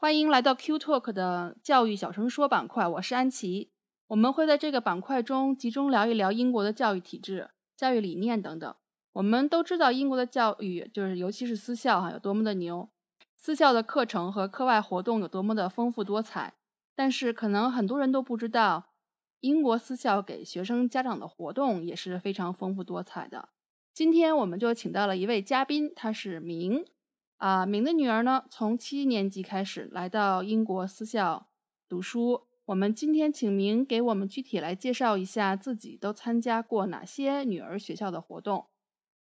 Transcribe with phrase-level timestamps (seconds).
[0.00, 3.70] 欢迎来到 Q Talk 的教育小声说板块，我是安琪。
[4.06, 8.74] 我们会在这个板块中集中聊一聊英国的教育体制、教育理念等等。
[9.12, 12.88] 我们都知道英国的教育，就是尤其是私校哈，有多么的牛。
[13.36, 16.54] 私校的课程和课外活动有多么的丰富多彩。
[16.94, 18.86] 但是可能很多人都不知道，
[19.40, 23.50] 英国私校给学生家长的活动也是非常丰富多彩的。
[23.92, 26.86] 今天我们就请到了一位嘉宾，他是明，
[27.40, 31.48] 啊，明的女儿呢，从七年级开始来到英国私校
[31.88, 32.42] 读书。
[32.66, 38.66] 我们今天请明给我们具体来介绍一下自己都参加过哪些女儿学校的活动，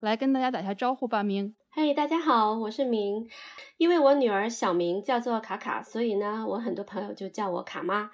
[0.00, 1.54] 来跟大家打下招呼吧，明。
[1.68, 3.28] 嗨，大家好，我是明。
[3.76, 8.10] 因为我女儿小名叫做卡卡，所以呢，我很多朋友就叫我卡妈。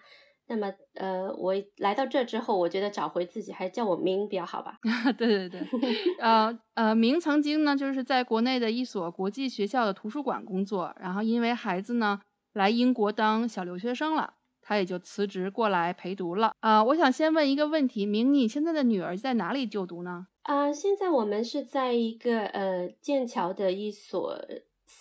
[0.48, 4.78] 那么，呃，我来到这之后，我觉得找回自己，还是叫我明比较好吧？
[5.18, 5.60] 对 对对，
[6.20, 12.20] 呃呃，明曾经呢，就是在国内的一所国际学校的图书馆工作，然后因为孩子呢
[12.54, 16.52] 来英国当小留学生了，他也就辞职过来陪读了。
[16.60, 20.28] 啊，我想先问一个问题，明，你现在的女儿在哪里就读呢？
[20.42, 24.38] 啊，现在我们是在一个呃剑桥的一所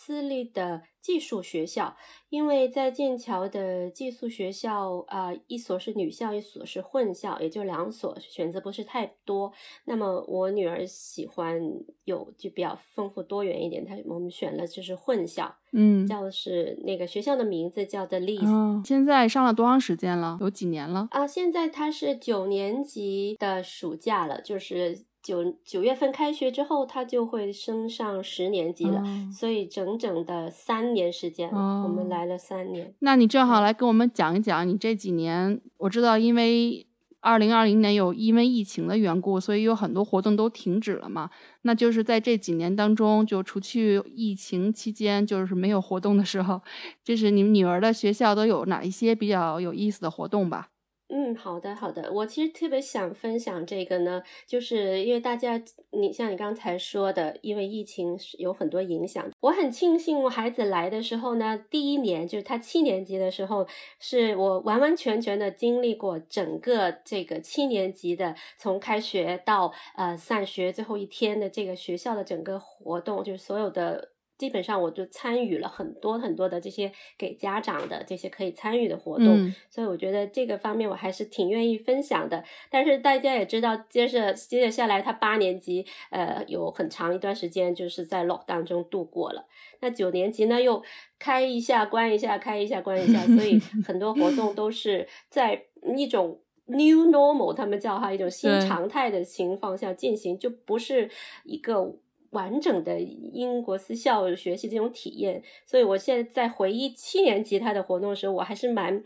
[0.06, 1.98] 私立的寄宿学校，
[2.30, 9.52] 因为在剑桥的寄宿学校啊，一所是女校，一所是混校，也就两所，选择不是太多。
[9.86, 11.60] 那么我女儿喜欢
[12.04, 20.38] 有就比较丰富多元一点，她我们选了就是混校，嗯，叫的是那个学校的名字叫 The l e a s 哦，现在上了多长时间了？
[20.40, 21.08] 有几年了？
[21.10, 25.06] 啊，现在她是九年级的暑假了，就是。
[25.26, 29.02] 九九月份开学之后，他就会升上十年级了，
[29.34, 32.94] 所以整整的三年时间，我们来了三年。
[33.00, 36.86] 那你正好来跟我们讲一讲，你这几年，我知道，因为
[37.22, 41.32] 二零二零年有因为疫情的缘故，所以有很多活动都停止了嘛。
[41.64, 46.62] 那就是在这几年当中，就除去疫情期间就是没有活动的时候，
[47.04, 50.70] 就是你们女儿的学校都有哪一些比较有意思的活动吧？
[51.08, 52.12] 嗯，好的，好的。
[52.12, 55.62] 我其实特别想分享这个呢，就是因为大家，
[55.92, 59.30] 你像你刚才说的，因为疫情有很多影响。
[59.40, 63.68] 我很庆幸我孩子来的时候呢，第一年就是他七年级的时候，
[64.00, 74.15] 是我完完全全的经历过整个这个七年级的从开学到呃散学最后一天的这个学校的整个活动，就是所有的。
[74.38, 79.26] 基本上我就参与了很多很多的这些给家长的这些可以参与的活动，
[79.70, 82.44] 所以我觉得这个方面我还是挺愿意分享的。
[82.70, 89.46] 但是大家也知道，接着接着下来，他八年级呃有很长一段时间就是在 lock 当中度过了。
[89.80, 90.84] 那九年级呢又
[91.18, 95.66] 开一下关一下，开一下关一下，所以 很多活动都是在
[95.98, 101.10] 一种 new normal，他们叫哈一种新常态的情况下进行，就不是
[101.44, 101.96] 一个。
[102.32, 109.04] 完整的英国私校学习这种体验，所以我现在在回忆七年级他的活动的时候，我还是蛮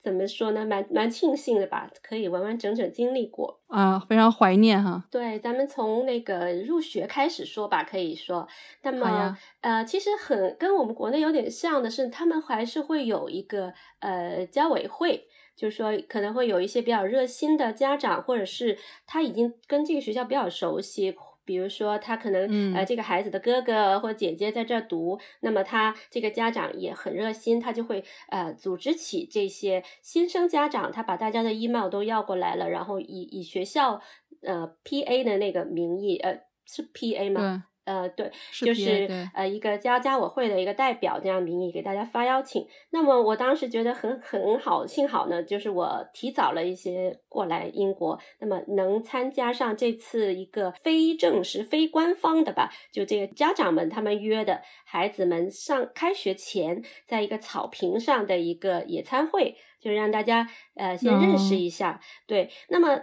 [0.00, 5.04] 怎么说呢，蛮蛮庆幸的吧，可以完完整整经历过啊，非常怀念哈。
[5.10, 8.46] 对，咱们从那个入学开始说吧，可以说，
[8.82, 15.26] 那么呃，其实很跟我们国内有点像的是，他们还是会有一个呃家委会，
[15.56, 21.16] 就是说可能会有一些比较热心的家长，或者是他已经跟这个学校比较熟悉。
[21.48, 33.98] 比如说，他可能呃，这个孩子的哥哥或姐姐在这儿读，那么他这个家长也很热心，他就会呃组织起这些新生家长，他把大家的 email 都要过来了，然后以以学校
[34.42, 37.40] 呃 PA 的那个名义，呃是 PA 吗？
[37.88, 42.66] 呃，对，就是呃一个家家委会的一个代表这样名义给大家发邀请。
[42.90, 62.02] 那么我当时觉得很很好，幸好呢，就是我提早了一些过来英国，那么能参加上这次一个非正式、非官方的吧，就这个家长们他们约的孩子们上开学前，在一个草坪上的一个野餐会，就是让大家呃先认识一下。
[62.26, 63.00] 对，那么。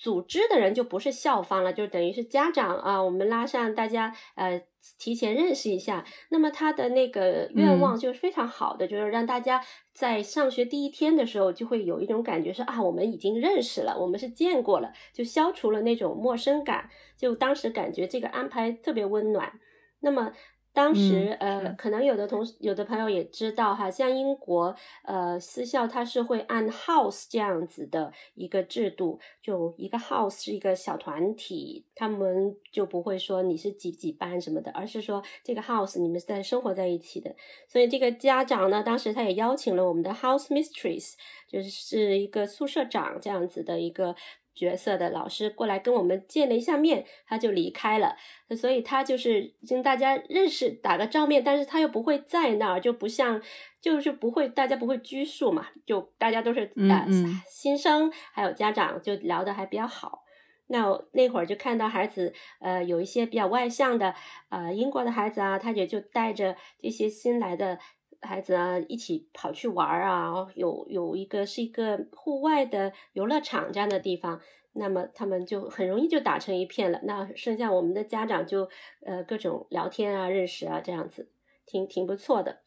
[0.00, 3.02] 组织的人就不是校方了，就等于是家长啊。
[3.02, 4.62] 我们拉上大家，呃，
[4.98, 6.06] 提前认识一下。
[6.30, 9.62] 那么他的那个愿望就是非常好的，就是让大家
[9.92, 16.88] 在上学第一天的时候就会有一种感觉，是啊，我们已经认识了，我们是见过了，就消除了那种陌生感。
[17.18, 19.60] 就当时感觉这个安排特别温暖。
[20.00, 20.32] 那么
[20.72, 37.34] 当时，呃，可能有的同有的朋友也知道哈，像英国，呃，私校它是会按 house 这样子的一个制度，就一个 house 是一个小团体，他们就不会说你是几几班什么的，而是说这个 house 你们是在生活在一起的。
[37.68, 41.14] 所以这个家长呢，当时他也邀请了我们的 house mistress，
[41.48, 44.14] 就是一个宿舍长这样子的一个。
[44.54, 48.16] 角色的老师过来跟我们见了一下面，他就离开了。
[48.56, 53.40] 所以他就是跟大家认识打个照面，但是他又不会在那儿，就不像
[53.80, 57.06] 就是不会大家不会拘束嘛，就大家都是呃
[57.48, 60.24] 新生，还有家长就聊的还比较好。
[60.66, 64.14] 那那会儿就看到孩子呃有一些比较外向的
[64.50, 67.78] 呃英国的孩子啊，他也就带着这些新来的。
[68.22, 70.46] 孩子啊，一起跑去玩儿啊！
[70.54, 74.40] 有有一个是一个户外的游乐场这样的地方，
[74.74, 77.00] 那么他们就很容易就打成一片了。
[77.04, 78.68] 那剩下我们的家长就
[79.04, 81.30] 呃各种聊天啊、认识啊这样子，
[81.66, 82.60] 挺挺不错的。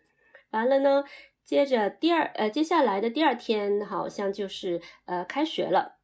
[0.51, 1.03] 完了呢，
[1.43, 5.99] 接着第二呃接下来的第二天好像就是呃开学了。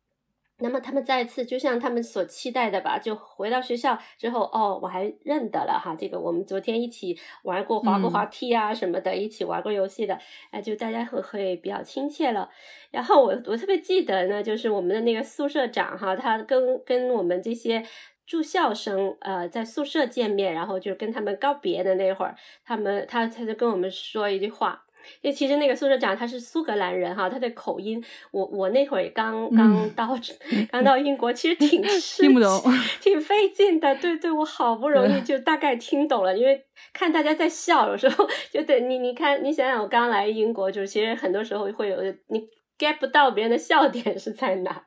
[0.62, 10.20] 那么他们再次就像他们所期待的吧，就回到学校之后，哦，我还认得了哈，这个我们昨天一起玩过滑过滑梯啊什么的，一起玩过游戏的，
[10.52, 12.50] 哎，就大家会会比较亲切了。
[12.92, 17.84] 然后我我特别记得呢，就是我们的那个宿舍长哈，他跟跟我们这些
[18.26, 22.36] 住校生呃在宿舍见面，然后就跟他们告别的那会儿，
[22.66, 24.86] 他们他他就跟我们说一句话。
[25.22, 30.08] 因为其实那个宿舍长他是苏格兰人哈，他的口音，我我那会儿刚刚到
[30.72, 31.82] 刚到英国，其实挺
[32.18, 32.62] 听不懂，
[33.02, 33.96] 挺费劲的。
[33.96, 41.98] 对对，我好不容易就大概听懂了，因为看大家在笑，有时候 就对你你看你想想，我刚来英国，就是其实很多时候会有
[42.28, 42.48] 你。
[42.80, 44.86] Get 不到别人的笑点是在哪？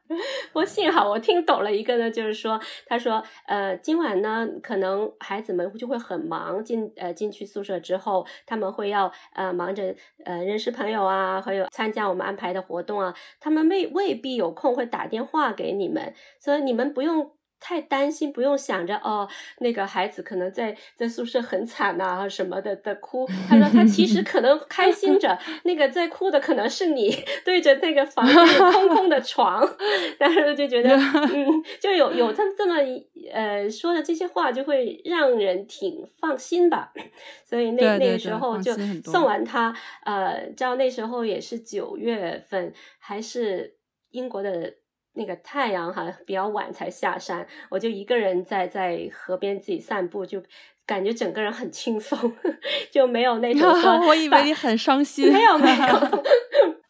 [0.54, 9.94] 我幸好我听懂了一个呢，就是说，他说，呃，今晚呢，可能孩子们就会很忙，进呃进去宿舍之后，他们会要呃忙着
[10.24, 17.32] 呃认识朋友啊，还有参加我们安排的活动啊，他们未未必有空会打电话给你们，所以你们不用。
[17.62, 19.28] 太担心，不用想着哦，
[19.60, 23.24] 那个孩子可能在在宿舍很惨呐什么的的哭。
[23.48, 28.36] 他说他其实可能开心着， 那个在哭的可能是你， 对着那个房间
[28.72, 29.66] 空空的床，
[30.18, 32.74] 但是就觉得嗯，就有有他这么
[33.32, 36.92] 呃说的这些话，就会让人挺放心吧。
[37.44, 38.74] 所以那那个时候就
[39.04, 39.72] 送完他，
[40.04, 43.76] 呃，知道那时候也是九月份，还是
[44.10, 44.74] 英国的。
[45.14, 50.42] 那个太阳还比较晚才下山，我就一个人在在河边自己散步，就
[50.86, 52.32] 感觉整个人很轻松，
[52.90, 54.06] 就没有那种 说。
[54.06, 55.32] 我以为你很伤心。
[55.32, 56.24] 没有没 有，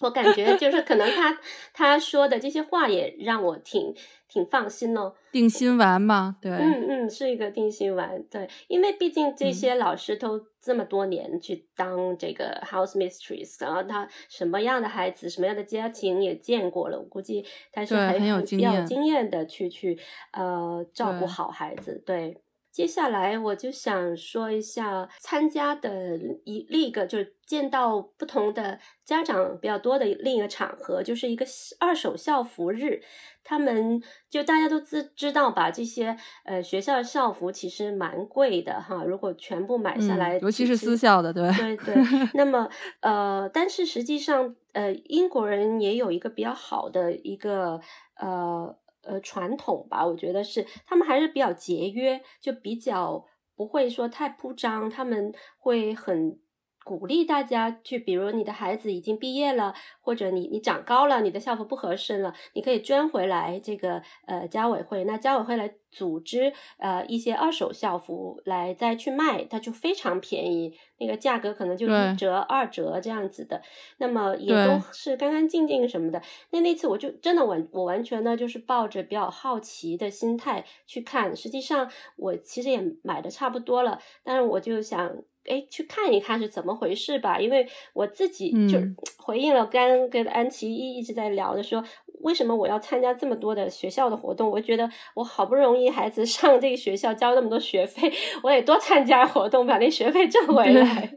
[0.02, 1.38] 我感觉就是可能他
[1.72, 3.94] 他说的这些话也让我挺。
[4.32, 19.99] 挺放心哦，定心丸嘛，对，嗯嗯，是一个定心丸，对，因为毕竟这些老师都这么多年去当这个 house mistress，然后他什么样的孩子，什么样的家庭也见过了，我估计他是很有比较经验的去去
[20.32, 22.41] 呃照顾好孩子，对。
[22.72, 31.44] 接下来我就想说一下参加的一另一个，就是见到不同的家长比较多的另一个场合，就是一个
[31.78, 33.02] 二手校服日。
[33.44, 39.04] 他们就大家都知知道吧，这些呃学校的校服其实蛮贵的哈。
[39.04, 41.42] 如果全部买下来，尤其是私校的，对
[41.76, 41.94] 对对。
[42.34, 42.70] 那么
[43.00, 47.80] 呃，但是实际上呃，英国人也有一个比较好的一个
[48.18, 48.78] 呃。
[49.02, 56.38] 呃，传统吧，我觉得是他们还是比较节约，就比较不会说太铺张，他们会很。
[56.84, 73.62] 鼓励大家去，比如你的孩子已经毕业了，或者你你长高了，你的校服不合身了，你可以捐回来这个呃家委会，那家委会来组织呃一些二手校服来再去卖，它就非常便宜，那个价格可能就一折二折这样子的，
[73.98, 76.20] 那么也都是干干净净什么的。
[76.50, 85.14] 那那次我就真的完我完全呢就是抱着比较好奇的心态去看，实际上我其实也买的差不多了，但是我就想。
[85.46, 88.78] 哎，去看一看是怎么回事吧，因为我自己就
[89.18, 91.82] 回应了刚跟安琪一一直在聊的说。
[92.20, 94.49] 为什么我要参加这么多的学校的活动？
[94.49, 98.12] 我觉得我好不容易孩子 上这个学校交那么多学费，
[98.44, 101.12] 我也多参加活动，把那学费挣回来，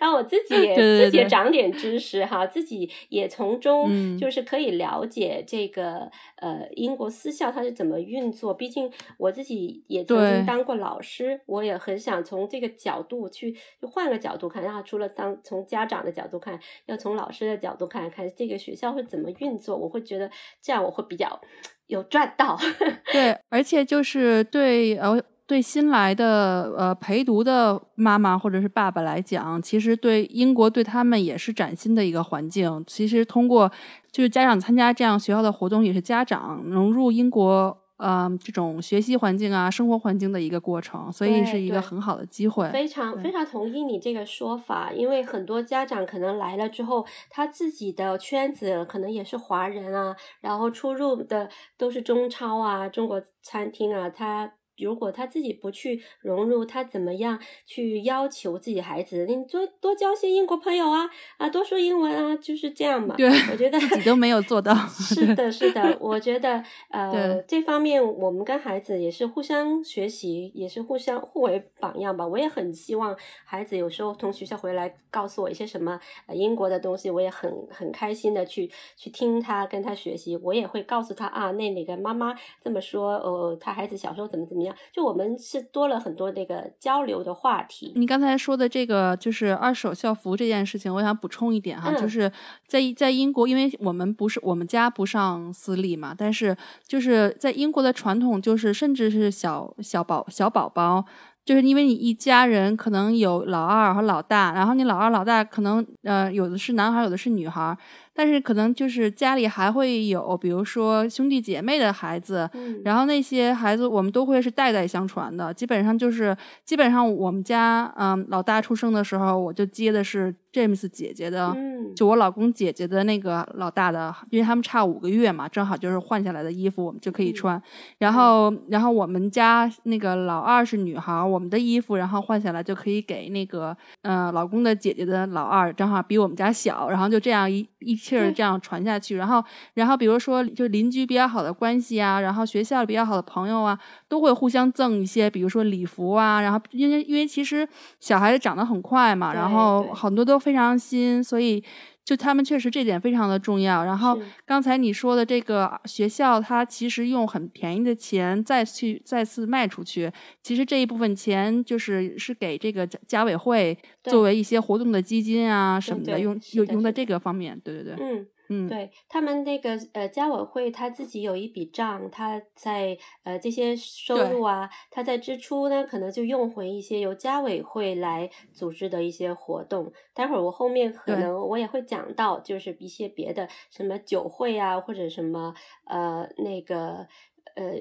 [0.00, 8.52] 然后我自己也自己也长点知识哈，自己也从中就是可以了解这个呃英国私校它是怎么运作。
[8.52, 20.30] 毕竟我自己也曾经当过老师，我也很想从这个角度去就换个角度看，然后除了当从家长的角度看，要从老师的角度看看这个学校会怎么运作，我会觉得。
[20.62, 21.40] 这样我会比较
[21.86, 22.58] 有赚到，
[23.12, 32.84] 对，而且就是对呃，对新来的呃陪读的妈妈或者是爸爸来讲，其实对英国对他们也是崭新的一个环境。
[32.86, 33.70] 其实通过
[34.12, 37.76] 就是家长参加这样学校的活动，也是家长融入英国。
[38.00, 42.68] 嗯，这种学习环境啊，生活环境的一个过程，所以是一个很好的机会。
[42.70, 54.52] 非常非常同意你这个说法，因为很多家长可能来了之后，他自己的圈子可能也是华人啊，然后出入的都是中超啊、中国餐厅啊，他。
[54.80, 59.26] 如果他自己不去融入，他怎么样去要求自己孩子？
[59.26, 63.14] 你多多交些英国朋友啊，啊，多说英文啊，就是这样嘛。
[63.16, 64.74] 对，我觉得自己都没有做到。
[64.88, 72.26] 是的，是的，我觉得呃，这方面我们跟孩子也是互相学习，也是互相互为榜样吧。
[72.26, 75.98] 我也很希望孩子有时候从学校回来告诉我一些什么
[76.32, 80.36] 英国的东西，我也很很开心的去去听他跟他学习。
[80.42, 84.69] 我也会告诉他啊，那哪个妈妈这么说，呃，他孩子小时候怎么怎么样。
[84.92, 87.92] 就我们是多了很多那个交流的话题。
[87.96, 92.30] 你刚才说的这个就是二手校服这件事情，我想补充一点哈，就是
[92.66, 101.04] 在在英国，因为我们不是我们家不上私立嘛，但是就是在英国的传统就是，甚至是小小宝小宝宝。
[101.42, 107.76] 就是因为你一家人可能有老二和老大，然后你老二老大可能呃有的是男孩，有的是女孩，
[108.14, 112.48] 但是可能就是家里还会有，比如说兄弟姐妹的孩子，
[112.84, 120.34] 然后那些孩子我们都会是代代相传的，基本上就是基本上我们家嗯老大出生的时候，我就接的是。
[120.52, 121.56] James 姐姐的，
[121.94, 127.62] 就我老公姐姐的那个老大的，因为他们差五个月嘛，正好就是换下来的衣服，我们就可以穿。
[127.98, 139.16] 然后，然后我们家那个老二是女孩，我们的衣服，然后换下来就可以给那个，嗯，老公的姐姐的老二，正好比我们家小，然后就这样一一气儿这样传下去。
[139.16, 143.78] 然后，然后比如说就邻居比较好的关系啊，然后学校比较好的朋友啊，
[144.08, 146.40] 都会互相赠一些，比如说礼服啊。
[146.40, 147.68] 然后，因为因为其实
[148.00, 150.40] 小孩子长得很快嘛，然后很多都。
[150.40, 151.62] 非常新，所以
[152.04, 153.84] 就他们确实这点非常的重要。
[153.84, 160.10] 然后刚才你说的这个学校，它其实用很便宜的钱再去再次卖出去，
[160.42, 167.60] 其实这一部分钱就是是给这个家委会作为一些活动的基金啊什么的用用用在这个方面。
[167.62, 168.26] 对对对，嗯。
[168.52, 179.92] 嗯，对他们那个呃家委会他自己有一笔账，他在呃这些收入啊，他在支出呢，可能就用回一些由家委会来组织的一些活动。
[180.12, 185.54] 待会儿我后面可能我也会讲到，就是一些别的什么酒会啊，或者什么
[185.86, 187.06] 呃那个
[187.54, 187.78] 呃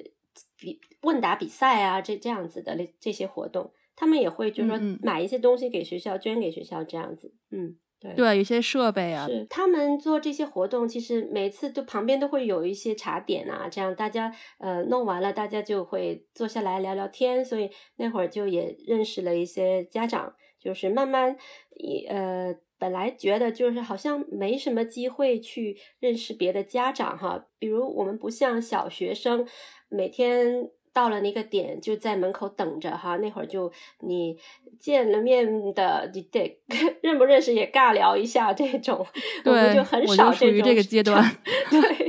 [0.56, 7.78] 比问答比赛啊，这这样子的这这些活动，他们也会就是说买一些东西给学校，捐给学校这样子，嗯。
[8.00, 21.36] 对，有些设备啊，是他们做这些活动，其实每次都旁边都会有一些茶点啊，这样大家呃弄完了，大家就会坐下来聊聊天，所以那会儿就也认识了一些家长，就是慢慢
[22.10, 29.46] 呃本来觉得就是好像没什么机会去认识别的家长哈，比如我们不像小学生
[29.90, 30.72] 每天。
[30.94, 33.18] 到了那个点，就在门口等着哈。
[33.18, 34.38] 那会儿就你
[34.80, 36.60] 见了面的，你得
[37.02, 39.06] 认不认识也尬聊一下这种，
[39.46, 40.62] 我们就很少这种。
[40.64, 41.24] 这个阶段，
[41.70, 41.80] 对，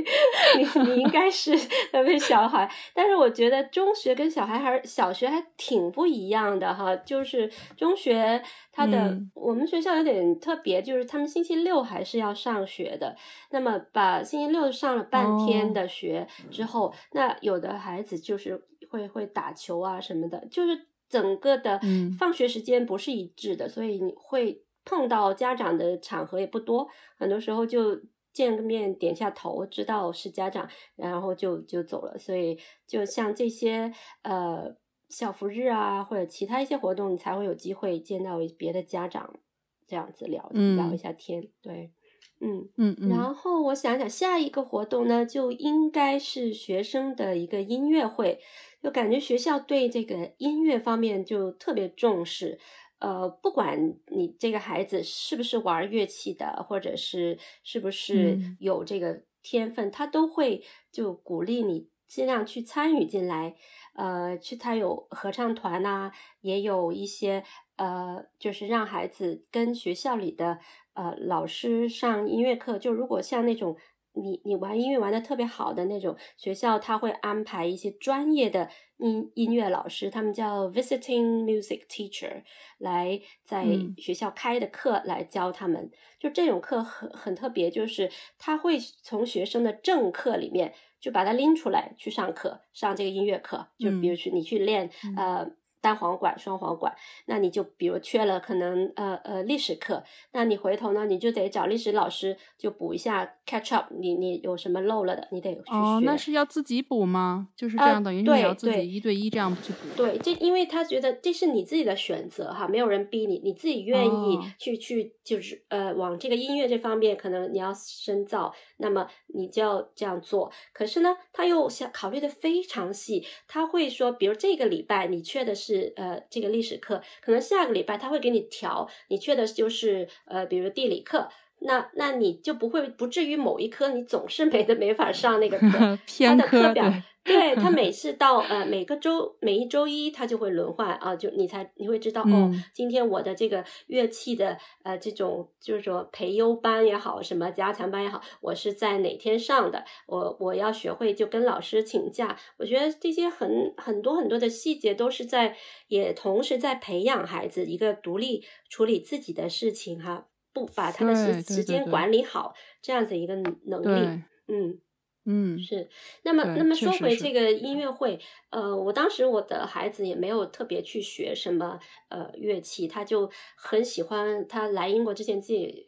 [0.57, 1.55] 你你应该是
[1.91, 6.95] 特别小孩，但是我觉得中学跟小孩还是小学还挺不一样的哈。
[6.95, 8.41] 就是中学
[8.71, 13.15] 他的我们学校有点特别，就是他们星期六还是要上学的。
[13.51, 18.63] 那么把星期六上了半天的学之后，那有的孩子就是。
[18.89, 21.79] 会会打球啊什么的，就是整个的
[22.19, 26.85] 放学时间不是一致的，所以你会碰到家长的场合也不多，
[27.17, 27.97] 很多时候就
[28.33, 32.17] 见个面点下头，知道是家长，然后就就走了。
[32.17, 34.75] 所以就像这些呃
[35.09, 39.39] 校服日啊，或者其他一些活动，你才会有机会见到别的家长，
[39.87, 41.49] 这样子聊聊一下天。
[41.61, 41.91] 对，
[42.39, 43.09] 嗯嗯嗯。
[43.09, 48.39] 然后我想想，下一个活动呢，就应该是学生的一个音乐会。
[48.81, 52.59] 就感觉学校对这个音乐方面就特别重视，
[53.01, 63.55] 呃，不管你这个孩子是不是玩乐器的，或者是是不是有这个天分，他都会就鼓励你尽量去参与进来。
[63.95, 67.43] 呃，去他有合唱团呐，也有一些
[67.75, 70.59] 呃，就是让孩子跟学校里的
[70.93, 72.79] 呃老师上音乐课。
[72.79, 73.75] 就如果像那种。
[74.13, 82.43] 你你玩音乐玩的特别好的那种学校，他会安排一些专业的音音乐老师，他们叫 visiting music teacher，
[82.77, 83.65] 来在
[83.97, 85.89] 学校开的课来教他们。
[86.19, 93.67] 就这种课很很特别，就是他会从学生的正课里面就把它拎出来去上课，上这个音乐课。
[93.77, 95.51] 就比如去你去练呃。
[95.81, 96.95] 单簧管、双簧管，
[97.25, 105.73] 那你就比如缺了可能呃呃历史课，那你回头呢你就得找历史老师就补一下 catch up，你你有什么漏了的，你得去学。
[105.73, 107.47] 哦，那是要自己补吗？
[107.55, 109.79] 就是这样，等于你要自己一对一这样去补。
[109.97, 120.51] 对，这因为他觉得这是你自己的选择哈，没有人逼你，你自己愿意去去就是呃往这个音乐这方面可能你要深造，那么你就要这样做。
[120.73, 125.70] 可是呢，他又想考虑的非常细，他会说，比如这个礼拜你缺的是。
[125.71, 131.29] 是呃，这个历史课可能下个礼拜他会给你调，你缺的就是呃，比如地理课，
[131.61, 136.91] 那那你就不会不至于某一科你总是没的没法上那个课， 他的课表。
[137.23, 152.35] 对他 每次到呃每个周每一周一他就会轮换啊，就你才你会知道哦，今天我的这个乐器的呃这种就是说培优班也好，什么加强班也好，我是在哪天上的，我我要学会就跟老师请假。
[152.57, 155.55] 我觉得这些很很多很多的细节都是在
[155.89, 164.79] 也同时在培养孩子一个独立处理自己的事情哈，不把他的时时间管理好这样子一个能力，嗯。
[165.25, 165.87] 嗯，是。
[166.23, 171.79] 那么，那么说回这个音乐会，呃，我当时我的孩子也没有特别去学什么
[172.09, 174.43] 呃乐器，他就很喜欢。
[174.47, 175.85] 他来英国之前自己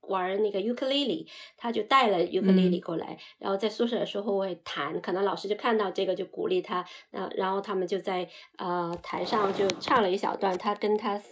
[0.00, 5.00] 玩那个尤克里里，他就带了尤克里里过来，然后在宿舍的时候会弹。
[5.00, 8.28] 可能老师就看到这个就鼓励他，那然后他们就在
[8.58, 10.58] 呃台上就唱了一小段。
[10.58, 11.22] 他跟他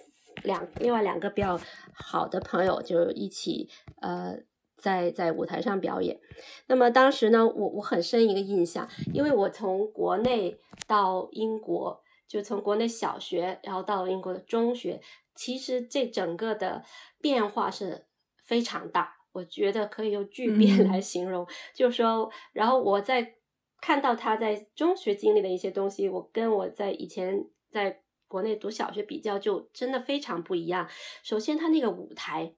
[0.44, 1.60] 两另外两个比较
[1.92, 3.68] 好的朋友就一起
[4.00, 4.38] 呃。
[4.82, 6.18] 在在舞台上表演，
[6.66, 10.56] 那么当时呢，我我很深一个印象，因为我从国内
[10.86, 15.02] 到英国，就从国内小学，然后到英国的中学，
[15.34, 16.82] 其实这整个的
[17.20, 18.06] 变化是
[18.42, 21.46] 非常大，我觉得可以用巨变来形容。
[21.74, 23.34] 就是说，然后我在
[23.82, 30.88] 看到他在中学经历的一些东西，我跟我在以前在国内读小学比较，就真的非常不一样。
[31.22, 32.54] 首先，他那个舞台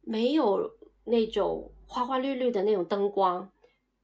[0.00, 0.78] 没有。
[1.04, 3.50] 那种花花绿绿的那种灯光，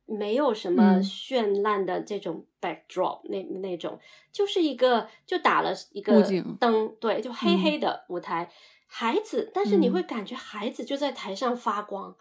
[0.05, 3.97] 没有什么绚烂的这种 backdrop，那那种
[4.33, 6.21] 就是一个就打了一个
[6.59, 8.51] 灯，对，就黑黑的舞台，
[8.89, 12.17] 孩子，但是你会感觉孩子就在台上发光。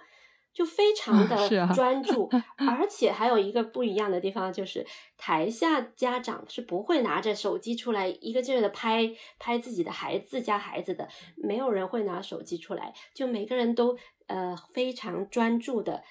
[0.57, 4.83] 就非 常的专注，而且还有一个不一样的地方，就是
[5.15, 16.01] 台下家长是不会拿着手机出来一个劲儿的拍拍自己的孩子家孩子的，没有人会拿手机出来，就每个人都呃非常专注的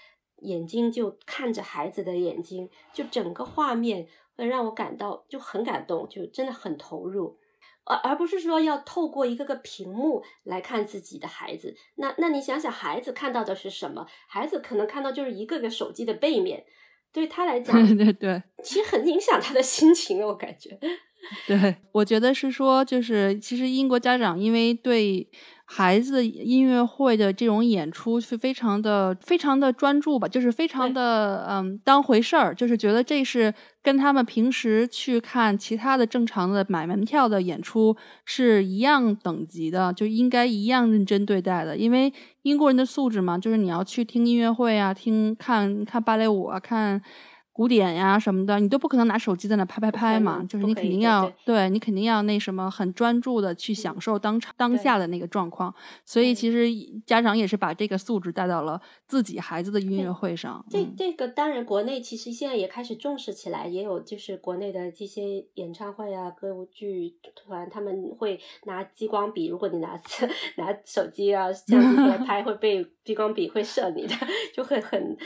[0.42, 4.06] 眼睛就看着孩子的眼睛，就整个画面
[4.36, 7.36] 会让我感到就很感动，就真的很投入。
[7.86, 14.06] 而而不是说要透过一个个屏幕来看自己的孩子，那那你想想，孩子看到的是什么？
[14.28, 16.64] 孩子可能看到就是一个个手机的背面，
[17.12, 20.78] 对他来讲， 对对对，其实很影响他的心情，我感觉。
[21.46, 25.28] 对，我觉得是说，就是其实英国家长因为对。
[25.68, 41.76] 孩子音乐会的这种演出是非常的、非常的专注吧，就是非常的嗯当回事儿，就是觉得这是跟他们平时去看其他的正常的买门票的演出是一样等级的，就应该一样认真对待的。
[41.76, 42.12] 因为
[42.42, 47.02] 英国人的素质嘛，就是你要去听音乐会啊，听看看芭蕾舞啊，看。
[47.56, 55.74] 古典呀什么的，你都不可能拿手机在那拍拍拍嘛，就是你肯定要，对你肯定要那什么很专注的去享受当场当下的那个状况。
[56.04, 56.68] 所以其实
[57.06, 60.62] 家长也是把这个素质带到了自己孩子的音乐会上。
[60.68, 69.98] 这这个当然，国内其实现在也开始重视起来，也有就是国内的这些演唱会啊、歌舞剧团，他们会拿激光笔，如果你拿
[70.58, 74.14] 拿手机啊相机来拍，会被激光笔会射你的，
[74.54, 75.00] 就会很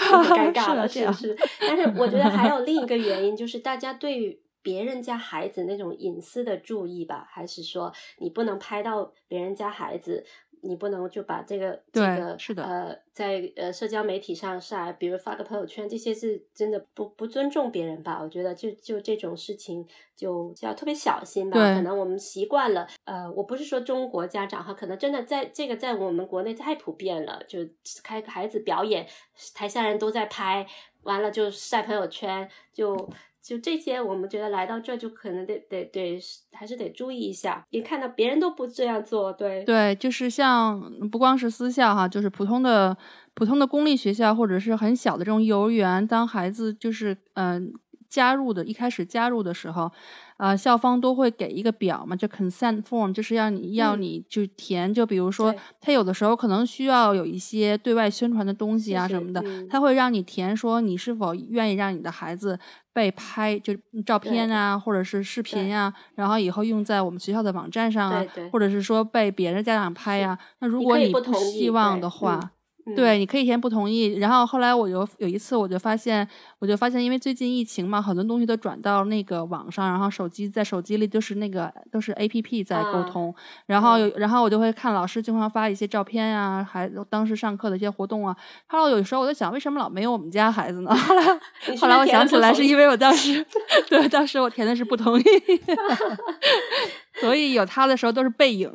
[0.00, 1.36] 很尴 尬了，是不是？
[1.76, 10.24] 但是我觉得还有另一个原因， 就是大家对别人家孩子那种隐私的注意吧，还是说你不能拍到别人家孩子，
[10.62, 18.18] 你不能就把这个这个是的呃在呃社交媒体上晒，比如发个朋友圈，这些是真的不不尊重别人吧？
[18.22, 21.74] 我觉得就就这种事情就要特别小心吧。
[21.74, 27.58] 可能我们习惯了，呃，我不是说中国家长哈，可能真的在这个在我们国内太普遍了，就
[28.02, 29.06] 开孩子表演，
[29.54, 30.66] 台下人都在拍。
[31.04, 33.08] 完了就晒朋友圈，就
[33.42, 36.18] 就这些，我们觉得来到这就可能得得得，
[36.52, 37.64] 还是得注意一下。
[37.70, 42.96] 你看到别人都不这样做，对对，就是像不光是私校哈，就是普通的
[43.34, 47.72] 普通的公立学校或者是很小的这种幼儿园，当孩子就是嗯。
[48.14, 49.90] 加入的，一开始加入的时候，
[50.36, 62.56] 啊，校方都会给一个表嘛，就 consent form，就是要你要你就填，就比如说他有的时候可能需要有一些对外宣传的东西啊什么的，他会让你填说你是否愿意让你的孩子
[62.92, 63.74] 被拍，就
[64.06, 70.38] 照片啊，或者是视频呀，然后以后用在我们学校的网站上啊，或者是说被别的家长拍呀。
[70.60, 72.52] 那如果你不希望的话。
[72.94, 74.14] 对，你可以填不同意。
[74.16, 76.26] 然后后来我就有一次，我就发现，
[76.58, 83.34] 我就发现，因为最近疫情嘛，很多东西都转到那个网上，然后手机在手机里就是那个都是 A P P 在沟通。
[83.66, 88.36] 然后有，然后我就会看老师经常发一些照片呀，还当时上课的一些活动啊。
[88.66, 90.90] 后来有时候我在想，为什么老没有我们家孩子呢？
[90.94, 91.24] 后来
[91.78, 93.44] 后来我想起来，是因为我当时
[93.88, 95.24] 对当时我填的是不同意，
[97.20, 98.70] 所以有他的时候都是背影。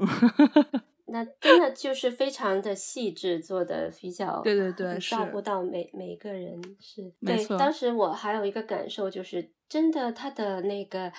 [1.11, 7.13] 那真的就是非常的细致，做的比较对对对，照顾到每每个人是。
[7.25, 11.11] 对，当时我还有一个感受就是，真的他的那个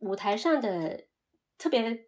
[0.00, 1.04] 舞台上的
[1.58, 2.06] 特别。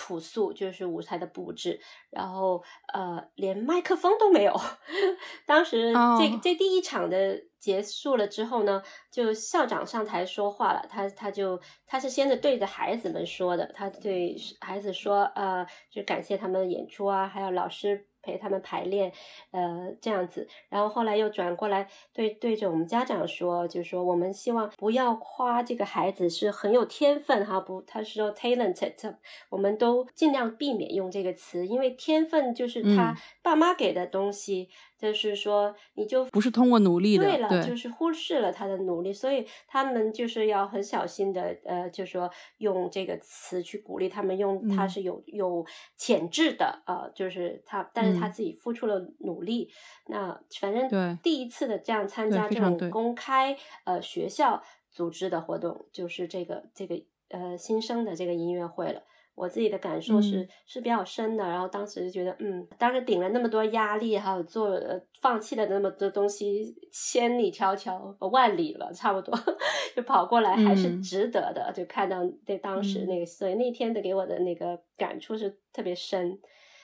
[0.00, 2.62] 朴素就是舞台的布置，然后
[2.94, 4.54] 呃，连麦克风都没有。
[5.44, 18.06] 当时这这第一场的结束了之后呢，就校长上台说话了，他他就他是先是对着孩子们说的，他对孩子说，呃，就感谢他们演出啊，还有老师。
[18.20, 19.10] 陪他们排练，
[19.52, 29.14] 呃，这样子，然后后来又转过来对对着我们家长说，就是说我们希望不要夸这个孩子是很有天分哈，不，他说 talented，
[29.48, 34.68] 我们都尽量避免用这个词，因为天分就是他爸妈给的东西。
[34.98, 45.64] 就是说，你就不是通过努力的，对了，就是忽视了他的努力，所以他们就是要很小心的，呃，就说用这个词去鼓励他们，用他是有有
[45.96, 49.70] 潜质的，呃，就是他，但是他自己付出了努力。
[50.06, 59.02] 那反正第一次的这样参加这种公开呃学校组织的活动，就是这个这个呃新生的这个音乐会了。
[59.38, 69.32] 我自己的感受是是比较深的，然后当时就觉得，嗯，当时顶了那么多压力，还有做呃放弃了那么多东西，千里迢迢万里了，差不多
[69.94, 71.72] 就跑过来，还是值得的。
[71.72, 76.40] 就看到对当时那个，所以那天的给我的那个感触是特别深。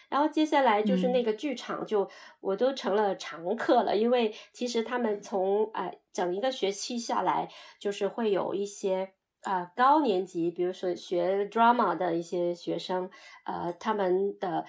[0.08, 2.08] 然后接下来就是那个剧场，就
[2.40, 7.48] 我都成了常客了，因为其实他们从哎整一个学期下来，
[7.80, 9.14] 就是会有一些。
[9.44, 13.08] 啊，高年级，比如说学 drama 的一些学生，
[13.44, 14.64] 呃，他们的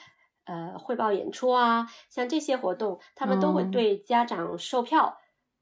[0.46, 5.18] 呃汇报演出啊，像这些活动，他们都会对家长售票。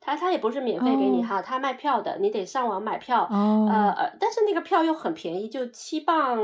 [0.05, 3.25] 他他也不是免费给你哈，他卖票的，你得上网买票。
[3.31, 6.37] 呃呃，但是那个票又很便宜，就七磅、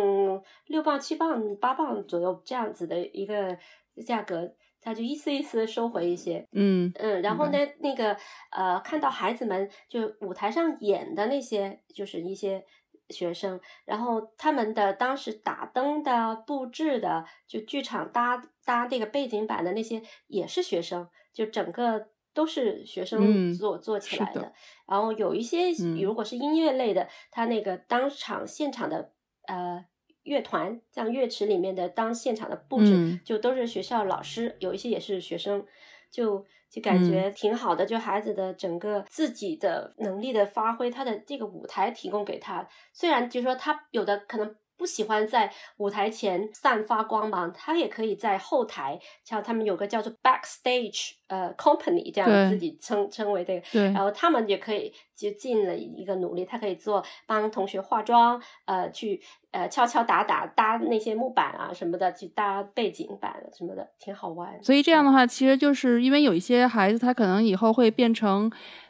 [0.68, 3.58] 六磅、七磅、八磅左右这样子的一个
[4.06, 4.54] 价格。
[4.82, 8.16] 他就一丝一丝收回一些，嗯嗯，然后呢，那个
[8.52, 12.66] 呃，看到孩子们就舞台上演的那些，就是一些
[13.10, 24.54] 学生，然后他们的当时打灯的布置的，就剧场搭搭那个背景板的那些也是学生，就整个都是学生做做起来的。
[24.88, 29.12] 然后有一些如果是音乐类的，他那个当场现场的
[29.48, 29.86] 呃。
[30.30, 35.66] 乐团像乐池里面的当现场的布置，就都是学校老师，有一些也是学生，
[36.10, 37.86] 就就感觉挺好的。
[37.86, 44.56] 就孩子的整个自己的能力的发挥，他的这个舞台提供给他，虽然就是说他有的可能。
[44.80, 64.64] 不喜欢在舞台前散发光芒，他也可以在后台，像他们有个叫做 backstage 呃 company 这样自己称称为这个，然后他们也可以就尽了一个努力，他可以做帮同学化妆，呃，去呃敲敲打打搭那些木板啊什么的，去搭背景板什么的，挺好玩。
[64.64, 68.50] 所以这样的话，其实就是因为有一些孩子，他可能以后会变成。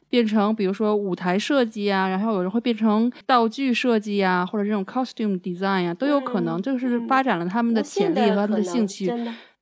[0.09, 9.13] 变成比如说舞台设计啊，然后有人会变成道具设计啊，或者这种 costume design 啊，都有可能，就是发展了他们的潜力和他们的兴趣。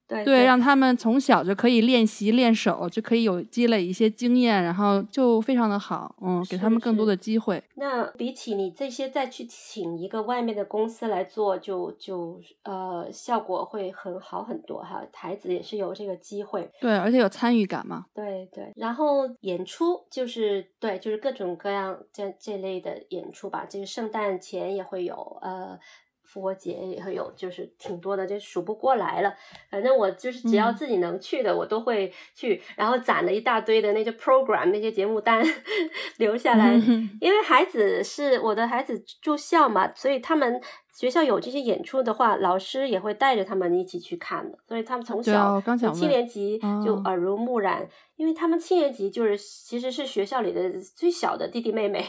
[0.08, 7.62] 对，让他们从小就可以练习练手，就可以有积累一些经验，然后就非常的好，嗯，给他们更多的机会。
[7.76, 15.06] 那比起你这些再去请一个外面的公司来做，就就呃效果会很好很多哈。
[15.14, 18.06] 孩子也是有这个机会，对，而且有参与感嘛。
[18.14, 23.66] 对对，然后演出就是对，就是各种各样这这类的演出吧。
[23.70, 25.78] 这个圣诞前也会有，呃。
[26.28, 29.34] 复活节也会有，就是挺多的，就数不过来了。
[29.72, 35.42] 反正我就是只要自己能去的，我都会去，然后攒了一大堆的那些 program 那些节目单
[36.20, 36.74] 留下来。
[37.22, 40.62] 因为孩子是我的孩子住校嘛，所以他们
[40.94, 44.58] 学校有这些演出的话，老师也会带着他们一起去看的。
[44.68, 47.88] 所以他们从小从七年级就耳濡目染，
[48.18, 52.06] 因为他们七年级就是其实是学校里的最小的弟弟妹妹，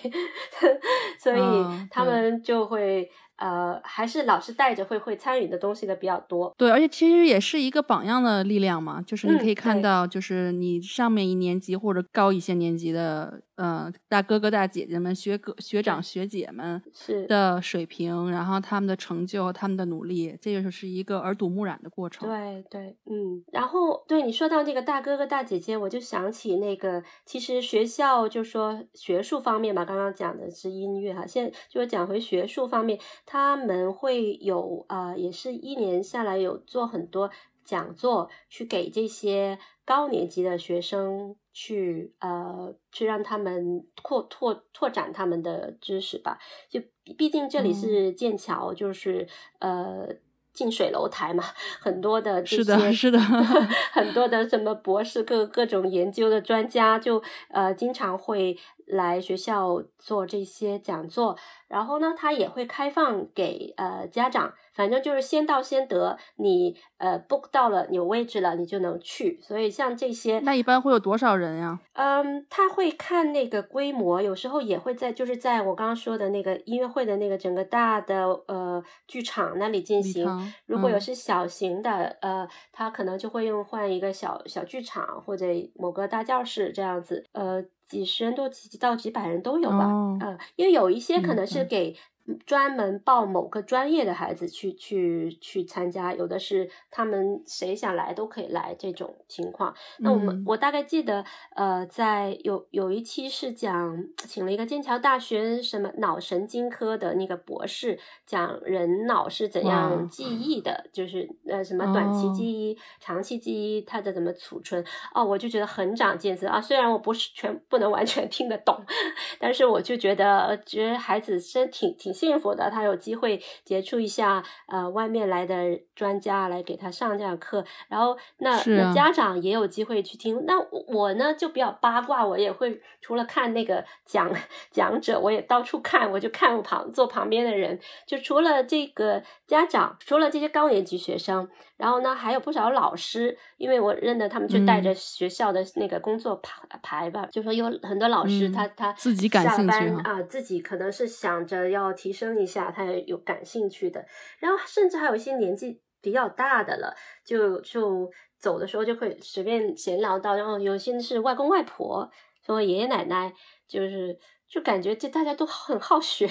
[1.21, 1.41] 所以
[1.89, 3.09] 他们就会。
[3.39, 6.53] 呃，还是老师带着会会参与的东西的比较多。
[6.57, 13.41] 对，而且其实也是一个榜样的力量嘛，就是你可以看到，就是你上面一年级或者高一些年级的。
[13.61, 22.29] 嗯，大哥哥大姐姐们、学哥学长学姐们是的水平，然后他们的成就、他们的努力，这就是一个耳濡目染的过程。
[22.29, 37.29] 对对，嗯，然后对你说到那个大哥哥大姐姐，我就想起那个，其实学校就说学术方面吧，刚刚讲的是音乐哈，现在就讲回学术方面，他们会有啊，也是一年下来有做很多
[37.69, 41.37] 讲座，去给这些高年级的学生。
[41.61, 46.39] 去呃，去让他们扩拓拓展他们的知识吧。
[46.69, 46.81] 就
[47.17, 49.27] 毕竟这里是剑桥，就是
[49.59, 50.07] 呃
[50.53, 51.43] 近水楼台嘛，
[51.83, 53.19] 很多的这些是的，
[53.91, 58.57] 很多的什么博士各各种研究的专家，就呃经常会
[58.89, 61.37] 来学校做这些讲座。
[61.69, 64.55] 然后呢，他也会开放给呃家长。
[64.73, 69.41] 反正就是先到先得，你呃 book 到了有位置了，你就能去。
[69.43, 71.81] 所以像这些，那一般会有多少人呀？
[71.95, 80.25] 嗯，他会看那个规模，有时候也会在，就是在我刚刚说的那个音乐会的那个整个大的呃剧场那里进行。
[80.67, 89.87] 如果有是小型的，呃，他可能就会用换一个小小剧场或者某个大教室这样子，呃，几十人都几到几百人都有吧。
[90.21, 91.97] 嗯，因为有一些可能是给。
[92.45, 99.75] 专门报某个专业的孩子去去去参加，有的是他们谁想来都可以来这种情况。
[100.01, 114.85] 那我们我大概记得，呃，在有有一期是讲请了一个剑桥大学什么脑神经科的那个博士，讲人脑是怎样记忆的，就是呃什么短期记忆、长期记忆它的怎么储存。
[115.15, 116.61] 哦，我就觉得很长见识啊！
[116.61, 118.77] 虽然我不是全不能完全听得懂，
[119.41, 122.18] 但是我就觉得觉得孩子真挺挺。
[122.19, 130.45] 幸福的，他有机会接触一下呃外面来的专家来给他上这样课，然后那那家长也有机会去听。
[130.45, 134.35] 那我呢就比较八卦，我也会除了看那个讲
[134.73, 141.49] 讲者，我也到处看，我就看旁坐旁边的人，就除了这个家长，除了这些高年级学生。
[141.79, 154.05] 然后呢，还有不少老师，因为我认得他们就带着学校的那个工作牌牌吧，就说有很多老师，他他自己感兴趣啊，自己可能是想着要提升一下，他有感兴趣的。
[154.41, 156.93] 然后甚至还有一些年纪比较大的了，
[157.25, 162.11] 就就走的时候就会随便闲聊到，然后有些是外公外婆，
[162.45, 163.33] 说爷爷奶奶，
[163.69, 166.29] 就是就感觉这大家都很好学。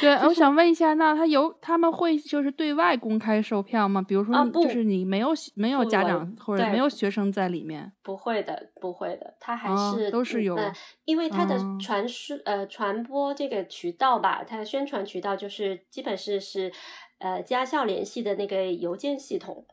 [0.00, 4.00] 对，我想问一下，那他有他们会就是对外公开售票吗？
[4.00, 10.56] 比如说，就是你没有没有家长或者没有学生在里面，不会的，不会的，他还是都是有，
[11.04, 16.72] 因为他的传输呃传播这个渠道吧，他的宣传渠道就是基本是是
[17.18, 19.66] 呃家校联系的那个邮件系统，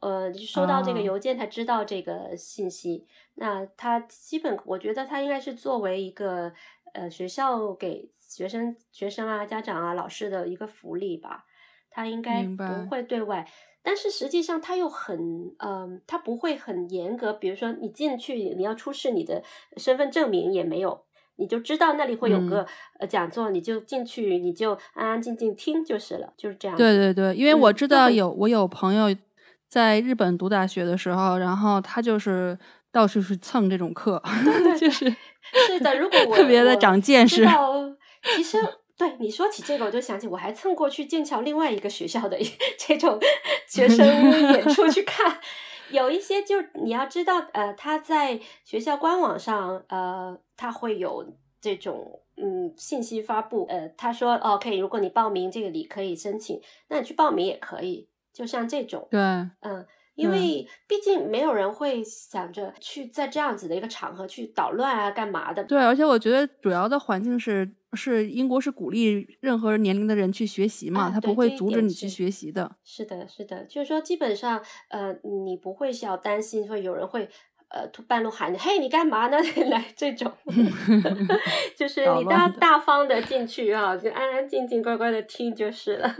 [0.00, 3.06] 呃收到这个邮件才知道这个信息。
[3.36, 6.52] 那他基本我觉得他应该是作为一个
[6.92, 8.10] 呃学校给。
[8.30, 11.44] 学生、学生啊，家长啊，老师的一个福利吧，
[11.90, 13.46] 他应该不会对外，
[13.82, 17.32] 但是实际上他又很，嗯，他不会很严格。
[17.32, 19.42] 比如说你进去，你要出示你的
[19.76, 21.02] 身份证明也没有，
[21.36, 22.64] 你就知道那里会有个
[23.00, 26.76] 呃讲座，你就进去，你就安安静静听就是了，就是这样。
[26.76, 29.14] 对对对，因为我知道有我有朋友
[29.68, 32.56] 在日本读大学的时候，然后他就是
[32.92, 34.22] 到处去蹭这种课，
[34.78, 35.10] 就是
[35.66, 37.44] 是的，如果我特别的长见识。
[38.22, 38.58] 其实，
[38.96, 42.38] 对你说起这个，我就想起我还蹭过去剑桥另外一个学校的
[42.78, 43.18] 这种
[43.66, 44.06] 学生
[44.52, 45.40] 演出去看。
[45.90, 51.26] 有一些就你要知道，呃，他在学校官网上，呃，他会有
[51.60, 53.66] 这种嗯信息发布。
[53.68, 58.08] 呃，他说，OK，如果你报名这个，你可以申请，那你去报名也可以。
[58.32, 59.84] 就像这种，对，嗯。
[60.20, 65.64] 因为毕竟没有人会想着去在这样子的一个场合去捣乱啊，干嘛的？
[65.64, 72.76] 对，而且我觉得主要的环境是是英国是鼓励任何年龄的人去学习嘛，他不会阻止你去学习的。
[72.84, 75.12] 是的，是的，就是说基本上呃，
[75.44, 77.28] 你不会需要担心说有人会
[77.68, 79.38] 呃半路喊你嘿你干嘛呢？
[79.70, 80.32] 来这种，
[81.76, 86.14] 就是你大大方的进去啊，就安安静静乖乖的听就是了。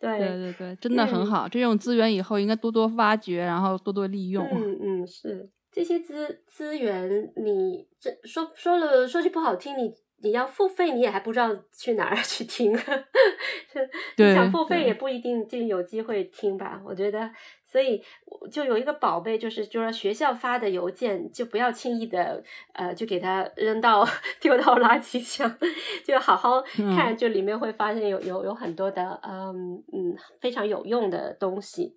[0.00, 4.44] 对对对对，真的很好，这种资源以后应该多多挖掘，然后多多利用。
[4.46, 12.72] 嗯嗯，是这些资资源，你这说说了说句不好听，你你要付费，你也还不知道去哪儿去听。
[14.16, 16.80] 你想付费也不一定就有机会听吧？
[16.84, 17.30] 我觉得。
[17.70, 18.02] 所以
[18.50, 24.08] 就有一个宝贝，就是就是学校发的邮件，就不要轻易的呃，就给它扔到
[24.40, 25.54] 丢到垃圾箱，
[26.02, 26.62] 就好好
[26.96, 31.94] 看，就里面会发现有有有很多的嗯嗯非常有用的东西，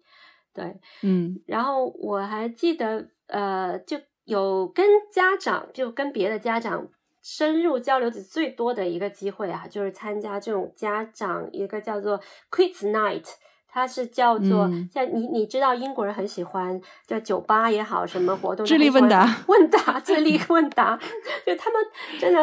[0.53, 6.85] 对，嗯，然后我还记得呃，就有跟家长就跟别的家长
[7.21, 12.19] 深入交流的最多的一个机会啊，就是参加这种家长一个叫做
[12.51, 13.35] Quiz Night。
[13.71, 19.27] 它是叫做像你你知道英国人很喜欢叫酒吧也好什么活动，智力问答。
[19.47, 20.97] 问答智力问答，
[21.45, 21.81] 就他们
[22.19, 22.39] 真的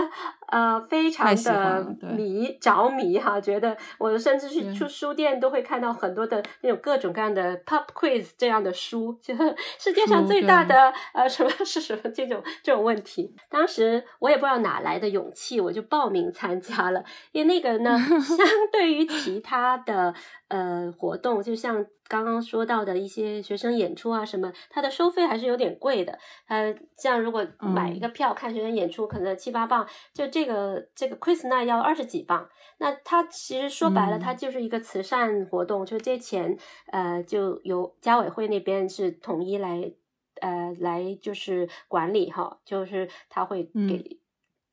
[0.49, 9.35] 呃非常的迷着迷哈，觉得我甚至去去书店都会看到很多的那种各种各样的 pop quiz 这样的书，就
[9.79, 13.35] 世界上最大的呃什么 是什么这种这种问题。
[13.49, 20.15] 当时我也不知道哪来的勇气，我就报名参加了，因为那个呢 相对于其他的。
[20.49, 26.19] 呃，活动就像刚刚说到的一些学生演出啊什么，它的收费还是有点贵的。
[26.47, 32.49] 呃，像如果买一个票看学生演出，可能七八磅，就这个这个 Quiz Night 要二十几磅。
[32.79, 36.57] 那它其实说白了，它就是一个慈善活动，就这钱
[36.93, 39.93] 呃就由家委会那边是统一来
[40.41, 44.18] 呃来就是管理哈，就是他会给。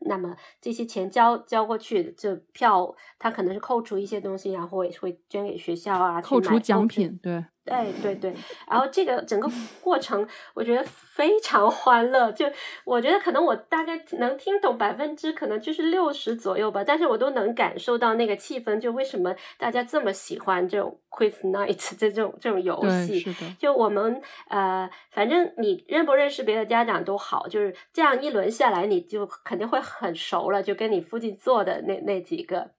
[0.05, 7.45] 那么这些钱交交过去，这票他可能是扣除一些东西，然后也会捐给学校啊，扣除奖品，对。
[7.65, 8.33] 对对对，
[8.69, 9.49] 然后这个整个
[9.81, 12.45] 过程我觉得非常欢乐，就
[12.83, 23.25] 我觉得可能我大概能听懂百分之可能就是六十左右吧，但是我都能感受到那个气氛，就为什么大家这么喜欢这种 quiz night 这种这种游戏，
[23.57, 32.69] 就我们呃，反正你认不认识别的家长都好，就是这样一轮下来，你就肯定会很熟了，就跟你附近坐的那那几个。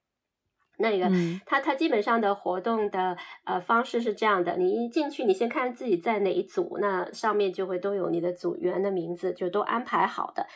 [0.79, 1.11] 那个，
[1.47, 10.47] 他他基本上的活动的呃方式是这样的：你一进去，你先看自己在哪一组，那上面就会都有你的组员的名字，就都安排好的。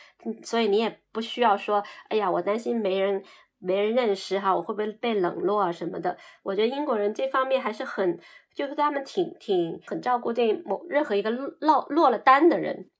[0.43, 3.23] 所以你也不需要说，哎呀，我担心没人
[3.57, 6.15] 没人认识哈，我会不会被冷落啊什么的？
[6.43, 8.19] 我觉得英国人这方面还是很，
[8.53, 12.90] 就是他们挺挺很照顾这某任何一个落落了单的人。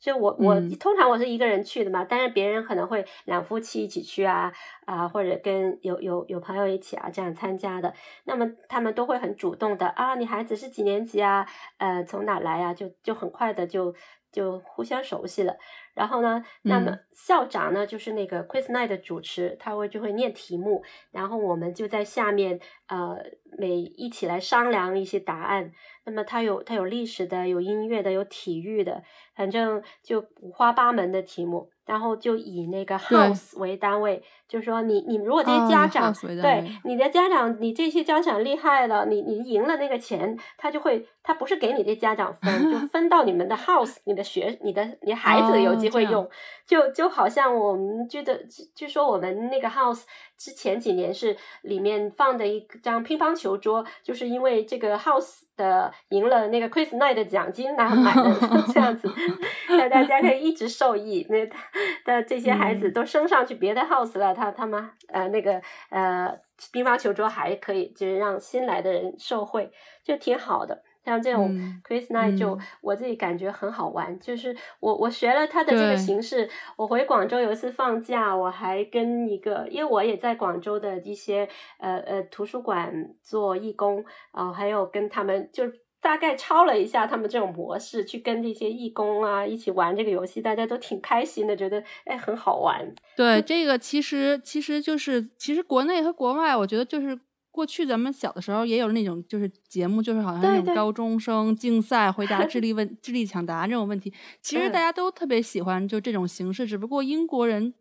[0.00, 4.52] 就我我通常我是一个人去的嘛，但是别人可能会两夫妻一起去啊
[4.86, 7.92] 啊，或者跟有有有朋友一起啊这样参加的，
[8.24, 11.46] 那么他们都会很主动的啊，你孩子是几年级啊？
[11.78, 12.72] 呃，从哪来啊？
[12.72, 13.94] 就就很快的就
[14.30, 15.56] 就互相熟悉了。
[15.94, 23.16] 然后呢，那么校长呢就是那个 Quiz Night 的主持，他会就会念题目，然后我们就在下面呃
[23.58, 25.72] 每一起来商量一些答案。
[26.04, 29.02] 那么他有他有历史的，有音乐的，有体育的，
[29.38, 31.70] 反正就五花八门的题目。
[31.86, 46.28] 然后就以那个 house 为单位，就是说你你如果这些家长对你的家长，你这些家长厉害了，你你赢了那个钱，他就会他不是给你这家长分，就 分到你们的 house，你的学你的你孩子有机会用，
[46.66, 48.38] 就就好像我们觉得
[48.74, 50.02] 据说我们那个 house
[50.36, 58.36] 之前几年是里面放的一张乒乓球桌，就是因为这个 house 的赢了那个 Quiz Night 的奖金然后买的
[58.74, 59.10] 这样子，
[59.68, 61.58] 让 大家可以一直受益那他。
[62.04, 65.60] 的这些孩子都升上去别的 house 了，他他们呃那个
[65.90, 66.34] 呃
[66.72, 69.70] 乒乓球桌还可以，就是让新来的人受惠，
[70.02, 70.82] 就挺好的。
[71.04, 71.50] 像这种
[71.86, 76.48] Chris Night 就我自己感觉很好玩，就是我我学了他的这个形式。
[76.76, 81.46] 我回广州有一次放假，我还跟一个，因为我也在广州的一些
[81.78, 85.64] 呃呃图书馆做义工啊，还有跟他们就。
[86.00, 92.94] 大概抄了一下他们这种模式，去跟这些义工啊一起玩这个游戏，大家都挺开心的，觉得哎很好玩。
[93.16, 97.18] 对，这个其实其实就是其实国内和国外，我觉得就是
[97.50, 107.74] 过去咱们小的时候也有那种就是节目，就是好像那种高中生竞赛回答 智力问智力抢答这种问题，其实大家都特别喜欢就这种形式，只不过英国人。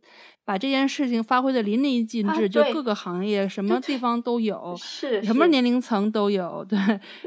[0.47, 6.65] 把这件事情发挥的淋漓尽致，就各个行业什么地方都有，是什么年龄层都有。
[6.69, 6.79] 对，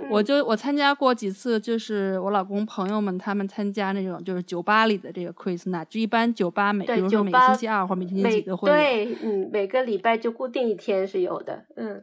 [0.08, 8.70] 我就我参加过几次，就是我老公朋友们他们参加那种就是酒吧里的这个 quiz night，就一般酒吧每比如说每星期二或每星期几都会。
[8.70, 12.02] 对，嗯，每个礼拜就固定一天是有的，嗯。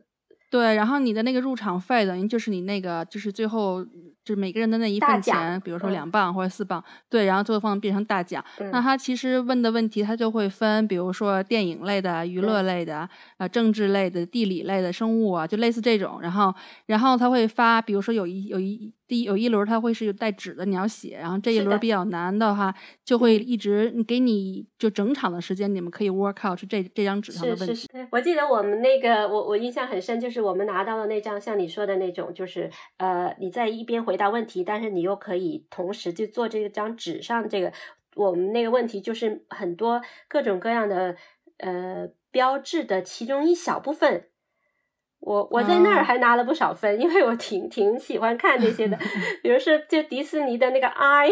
[0.52, 3.84] 对，然后你的那个入场费等于就是你那个就是最后
[4.28, 8.44] 就是每个人的那一份钱，比如说两磅或者四磅，对，然后最后放变成大奖。
[8.74, 16.20] 那他其实问的问题他就会分，比如说电影类的、娱乐类的、呃政治类的、地理类的、生物啊，就类似这种。
[16.22, 16.54] 然后
[16.88, 21.18] 然后他会发，比如说有一有一第一有一轮他会是有带纸的，你要写。
[21.18, 22.74] 然后这一轮比较难的话，
[23.06, 27.66] 就会一直给你就整场的时间，你们可以 work out 这这张纸上的问题。
[27.68, 30.48] 是是是，我记得我们那个我我印象很深，就是。
[30.48, 37.72] 我们拿到了那张，像你说的那种，就是呃，你在一边回答问题，但是你又可以同时就做这张纸上这个。
[38.16, 41.16] 我们那个问题就是很多各种各样的
[41.60, 44.28] 呃标志的其中一小部分。
[45.20, 48.98] 我我在那儿还拿了不少分，因为我挺挺喜欢看这些的。
[49.44, 51.30] 比如说，就迪士尼的那个 I，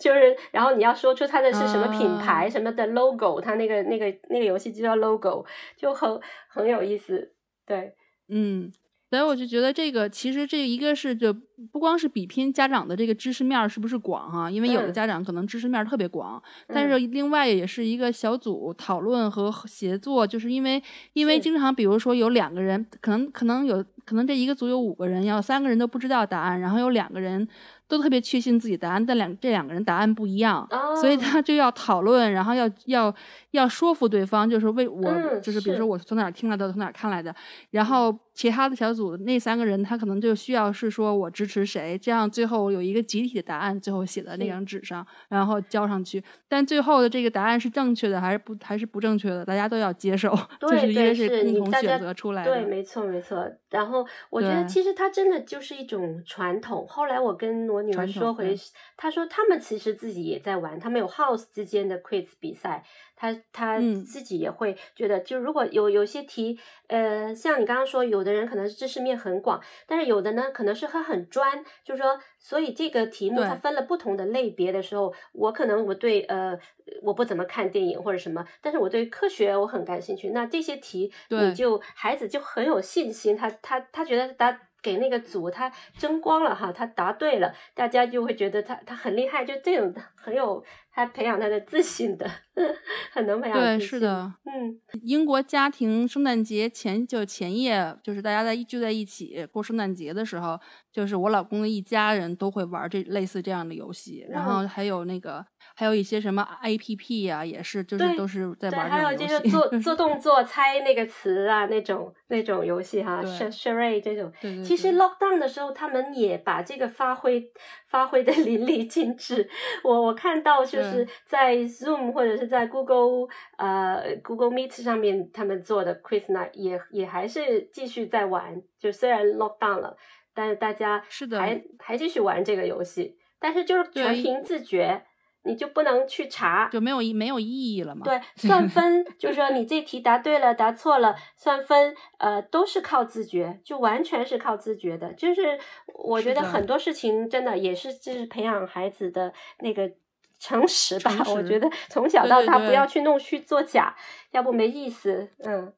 [0.00, 5.44] 就是然后你要说出它的是什么品牌什么的 logo，它那个那个那个游戏就叫 logo，
[5.76, 7.32] 就很很有意思，
[7.66, 7.94] 对。
[8.28, 8.72] 嗯，
[9.10, 11.32] 所以我就觉得这个其实这一个是就
[11.72, 20.82] 不光是比拼家长的这个知识面是不是广哈，因为有的家长可能知识面特别广，但是另外也是一个小组讨论和协作，就是因为
[21.14, 27.48] 因为经常比如说有两个人，可能可能有可能这一个组有五个人，要三个人都不知道答案，然后有两个人。
[27.88, 30.68] 都特别确信自己答案，但两这两个人答案不一样，
[31.00, 33.14] 所以他就要讨论，然后要要
[33.52, 35.00] 要说服对方，就是为我，
[35.38, 37.32] 就是比如说我从哪儿听来的，从哪儿看来的，
[37.70, 46.22] 然后其他的小组那三个人他可能就需要是说我支持谁，这样最后有一个集体的答案，最后写在那张纸上，然后交上去。
[46.48, 52.52] 但最后的这个答案是正确的还是不还是不正确的，大家都要接受， 就是因为是共同选择出来的。
[52.52, 53.48] 对，没错没错。
[53.70, 56.84] 然后我觉得其实它真的就是一种传统。
[56.88, 58.56] 后来我跟我女儿说回，
[58.96, 62.84] 她说他们其实自己也在玩，他们有 house 之间的 quiz 比赛，
[63.16, 76.56] 他他自己也会觉得，就如果有有些题，呃，像你刚刚说，有的人可能知识面很广，但是有的呢，可能是他很专，就是说，所以这个题目它分了不同的类别的时候，我可能我对呃
[77.02, 84.60] 我不怎么看电影或者什么，但是我对科学我很感兴趣，那这些题你就孩子就很有信心，他他他觉得答。
[84.82, 90.62] 给那个组他争光了哈，他答对了，大家就会觉得他他很厉害，就这种很有。
[90.96, 92.26] 他培养他的自信的，
[93.12, 93.58] 很能培养。
[93.60, 100.58] 对，是的，嗯，英国家庭圣诞节前就前夜，就是大家在聚在一起过圣诞节的时候，
[100.90, 105.44] 就是我老公的一家人都会玩这类似这样的游戏，然后还有那个
[105.74, 109.26] 还有一些什么 A P P 呀，也是就是都是在玩这种游戏。
[109.26, 114.32] 还有就是做做 动作猜那个词啊，那种那种游戏哈，charade 这种。
[114.40, 114.64] 对对。
[114.64, 117.52] 其实 lockdown 的时候，他们也把这个发挥
[117.96, 119.48] 发挥的淋漓尽致。
[119.82, 121.06] 我我看到就是。
[121.24, 123.26] 在 Zoom 或者是在 Google
[123.56, 129.96] 呃 Google Meet 上面他们做的 Quiz Night 也也还是继续在玩，就虽然 lock down 了，
[130.34, 135.04] 但是大家是的还还继续玩这个游戏，但是就是全凭自觉，
[135.46, 138.02] 你就不能去查，就没有没有意义了嘛？
[138.04, 145.12] 对， 算分就是说你这题答对了答错了算分，呃都是靠自觉，就完全是靠自觉的。
[145.14, 145.58] 就是
[145.94, 149.90] 我觉得很多事情真的也是就是培养孩子的那个。
[150.38, 153.96] 诚实吧，我觉得从小到大不要去弄虚作假，
[154.32, 155.30] 要不没意思。
[155.38, 155.72] 嗯，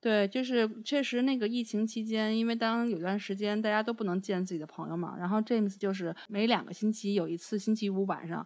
[0.00, 8.44] 对，就是确实那个疫情期间，因为当有段时间大家都不能见自己的朋友嘛，然后 James 就是每两个星期有一次星期五晚上。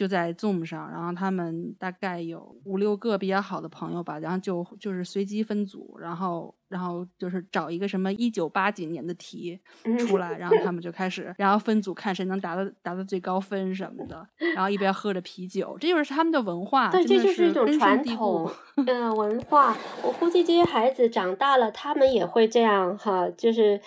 [0.00, 9.60] 就在 Zoom 上，然后他们大概有五六个比较好的朋友吧，然后就就是随机分组，然后然后就是找一个什么一九八几年的题
[9.98, 18.50] 出来，然后他们就开始，然后分组看谁能达到达到最高分什么的，然后一边喝着啤酒，这就是他们的文化，对，这就是一种传统，
[18.86, 19.76] 嗯，文化。
[20.02, 23.78] 我估计这些孩子长大了，他们也会这样哈，就是。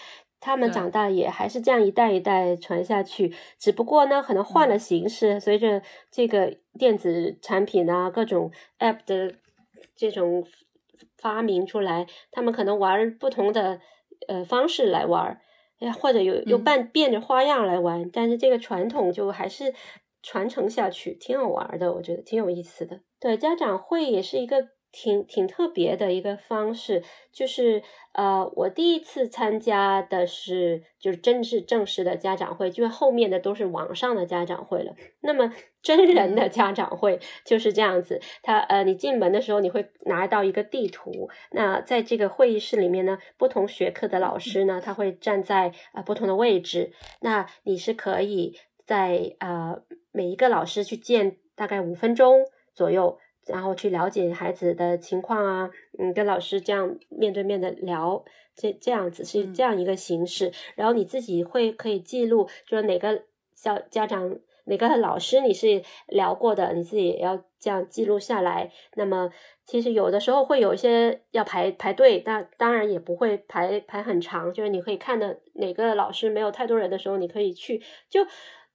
[0.44, 5.40] 他们长大也还是这样一代一代传下去，只不过呢，可能换了形式。
[5.40, 5.82] 随着
[6.12, 9.36] 这个电子产品啊，各种 App 的
[9.96, 10.46] 这种
[11.18, 13.80] 发明出来，他们可能玩不同的
[14.28, 15.40] 呃方式来玩，
[15.80, 18.10] 哎，或者有有扮变着花样来玩。
[18.12, 19.74] 但是这个传统就还是
[20.22, 23.00] 传承下去，挺好玩的，我觉得挺有意思的。
[23.18, 24.68] 对，家长会也是一个。
[24.94, 27.82] 挺挺特别的一个方式，就是
[28.14, 34.96] 呃，我第一次参加的是就是真是正式的家长会，因为后面的都是网上的家长会了。
[35.22, 49.82] 那么真人的家长会就是这样子，他呃，你进门的时候你会拿到一个地图，那在这个会议室里面呢，不同学科的老师呢，他会站在呃不同的位置，那你是可以在呃
[50.12, 53.18] 每一个老师去见大概五分钟左右。
[53.48, 55.70] 然后去了解孩子的情况啊，
[56.00, 58.24] 嗯，跟老师这样面对面的聊，
[58.56, 60.52] 这这样子是这样一个形式。
[60.76, 63.24] 然后你自己会可以记录，就是哪个
[63.54, 68.72] 小家长、哪个老师你是聊过的，你自己也要这样记录下来。
[68.96, 69.30] 那么
[69.66, 78.26] 其实有的时候会有一些要排排队，但当然也不会排排很长，就是你可以看的哪个老师没有太多人的时候，你可以去就。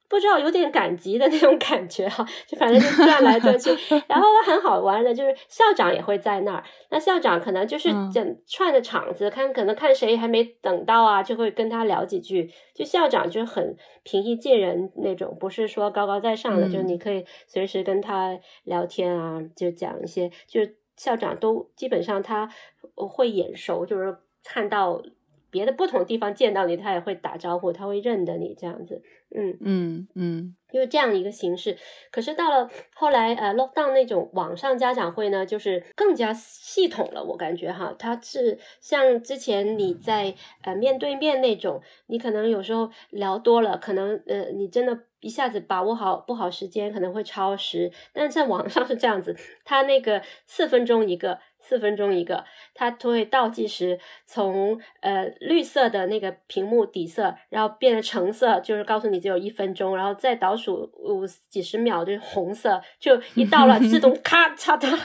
[0.09, 3.71] 不知道有点赶集的那种感觉哈，就反正就转来转去，
[4.09, 6.65] 然后很好玩的，就是校长也会在那儿。
[6.91, 12.51] 那校长可能就是整串的场子，看可能看谁还没等到啊，就会跟他聊几句。
[12.75, 20.31] 就校长就很平易近人那种，不是说高高在上的，就你可以随时跟他聊天啊，就讲一些。
[20.47, 20.63] 就
[20.97, 22.49] 校长都基本上他
[22.95, 25.03] 会眼熟，就是看到。
[25.51, 29.03] 别的不同地方见到你，他也会打招呼，他会认得你这样子，
[29.35, 31.77] 嗯嗯嗯，因为这样一个形式。
[32.11, 47.91] 可是到了后来，呃，lockdown 那种网上家长会呢，就是更加系统了，我感觉哈，它是像之前你在呃面对面那种，你可能有时候聊多了，可能呃你真的一下子把握好不好时间，可能会超时。
[48.13, 49.35] 但是在网上是这样子，
[49.65, 51.39] 他那个四分钟一个。
[51.69, 52.43] 四分钟一个，
[52.73, 64.89] 它都会倒计时，从呃绿色的那个屏幕底色，然后变成橙色，就是告诉你只有一分钟，然后再倒数五几十秒就是红色，就一到了自动咔嚓的，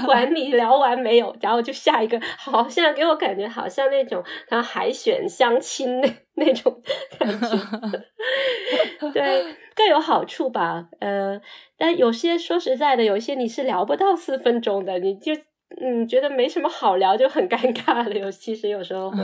[0.00, 6.82] 不管你聊完没有，然后就下一个，好像给我感觉好像那种他海选相亲那 那种
[7.18, 11.40] 感觉，对，各有好处吧，呃。
[11.76, 15.32] 但有些说实在的，有些你是聊不到四分钟的，你就
[15.80, 18.14] 嗯觉得没什么好聊，就很尴尬了。
[18.14, 19.18] 有其实有时候会，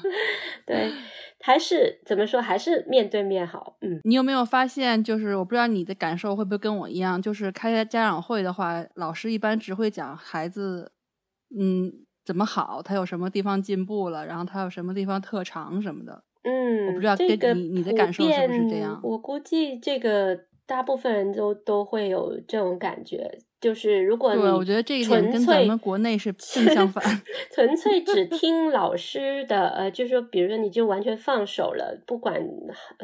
[0.66, 0.90] 对，
[1.40, 3.76] 还是怎么说，还是面对面好。
[3.82, 10.92] 嗯，你有没有发现，就是我不知道你的感受会不会跟我一样，就是开家长会的话，老师一般只会讲孩子
[11.58, 11.92] 嗯
[12.24, 16.22] 怎么好，他有什么地方进步了，然后他有什么地方特长什么的。
[16.46, 18.98] 嗯，我不知道跟你你的感受是不是这样？
[19.02, 20.46] 我估计这个。
[20.68, 27.00] 大部分人都都会有这种感觉，就是如果你我觉得这一点跟咱们国内是正相反，
[27.54, 32.44] 纯粹只听老师的，呃，就是说，比如说你就完全放手了，不管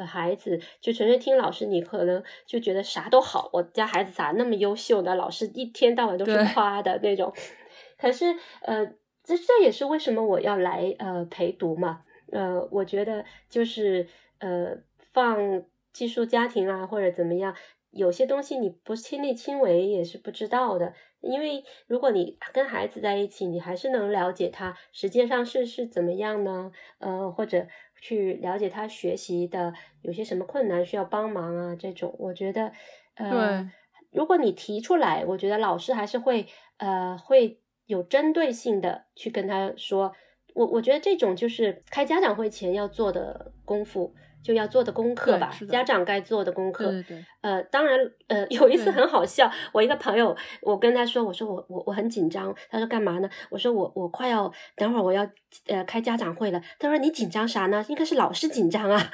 [0.04, 5.14] 孩子，就纯粹听老师，你可能就觉得啥都好，我家孩子咋那么优秀呢？
[5.14, 7.32] 老师一天到晚都是夸的那种。
[7.96, 8.84] 可是，呃，
[9.22, 12.00] 这这也是为什么我要来呃陪读嘛，
[12.32, 14.08] 呃，我觉得就是
[14.40, 15.62] 呃放。
[15.92, 17.54] 寄宿家庭啊，或者怎么样，
[17.90, 20.94] 有些东西你不亲力亲为也是不知道的。
[21.20, 26.72] 因为如果你跟孩子在一起，你还是能了解他实际上是是怎么样呢？
[26.96, 27.66] 呃，或者
[28.00, 32.72] 去了解他学习的有些什么困难需要帮忙啊，这种我觉得，
[33.16, 33.70] 呃，
[34.10, 36.46] 如果你提出来，我觉得老师还是会
[36.78, 40.14] 呃会有针对性的去跟他说。
[40.54, 44.14] 我我觉得这种就是开家长会前要做的功夫。
[44.42, 46.90] 就要做的功课吧，家长该做的功课。
[46.90, 47.24] 对对。
[47.42, 47.96] 呃，当然，
[48.26, 53.30] 呃，有一次很好笑，我一个朋友，我跟他说，我说我我我很紧张，他说干嘛呢？
[53.50, 55.24] 我说我我快要等会儿我要
[55.68, 56.60] 呃开家长会了。
[56.80, 57.84] 他说你紧张啥呢？
[57.88, 59.12] 应该是老师紧张啊。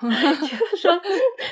[0.70, 1.00] 就说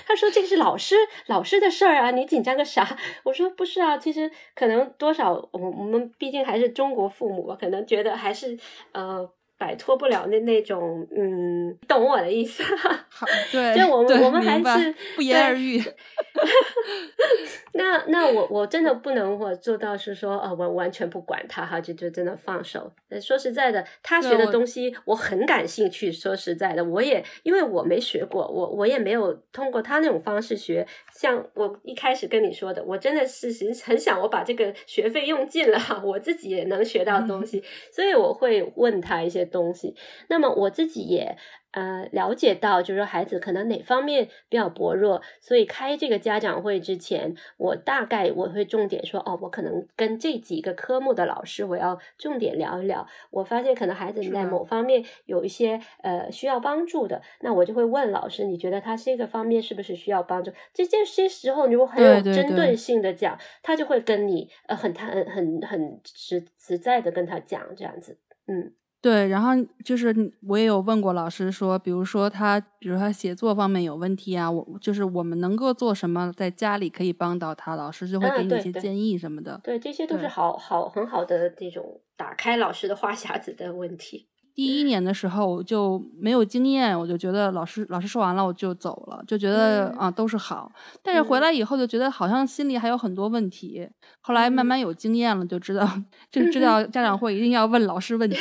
[0.07, 0.96] 他说这个是老师
[1.26, 2.96] 老师的事儿啊，你紧张个啥？
[3.24, 8.59] 我说不是啊，其实可能多少我我们毕竟还是中国父母，可能觉得还是
[8.92, 9.30] 呃。
[9.61, 12.62] 摆脱不了那那种，嗯，懂我的意思。
[13.11, 15.82] 好，对，就我们我们还是不言而喻。
[17.74, 22.93] 那那我我真的不能我做到是说，呃，我完全不管他哈，就就真的放手。
[23.20, 26.12] 说实在的，他学的东西我很感兴趣。
[26.12, 30.86] 说实在的，我也因为我没学过，我我也没有通过他那种方式学。
[31.12, 33.49] 像我一开始跟你说的，我真的是
[33.84, 39.49] 很想我把这个学费用尽了，我自己也能学到东西， 所以我会问他一些。
[39.51, 39.95] 东西，
[40.28, 41.34] 那么我自己也
[41.72, 53.06] 呃了解到，就是说孩子可能哪方面比较薄弱，所以开这个家长会之前，我大概我会重点说，哦，我可能跟这几个科目的老师，我要重点聊一聊。
[53.30, 60.50] 我发现可能孩子在某方面有一些呃需要帮助的，那我就会问老师，你觉得他这个方面是不是需要帮助？
[60.72, 68.72] 这这些时候，如果很有针对性的讲，他就会跟你呃很很很很实实在的跟他讲这样子，嗯。
[69.01, 69.51] 对，然后
[69.84, 79.61] 就是我也有问过老师说，比如说他，比如他写作方面有问题啊，我就是我们能够做什么，在家里可以帮到他，老师就会给你一些建议什么的。
[79.62, 84.28] 对，这些都是好好很好的这种打开老师的话匣子的问题。
[84.59, 90.68] 第一年的时候我就没有经验，我就觉得老师老师说完了我就走了，就觉得啊都是好。
[91.00, 93.88] 但是回来以后就觉得好像心里还有很多问题。
[94.20, 95.88] 后来慢慢有经验了，就知道
[96.32, 98.36] 就知道家长会一定要问老师问题。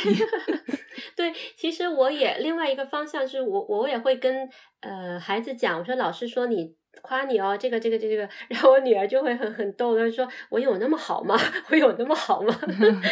[1.14, 4.48] 对，其实我也另外一个方向是我我也会跟
[4.80, 6.74] 呃孩子讲，我说老师说你。
[7.02, 11.38] 夸你哦，这个这个这个， 然后我女儿就会很很逗，她说：“我有那么好吗？
[11.70, 12.54] 我有那么好吗？”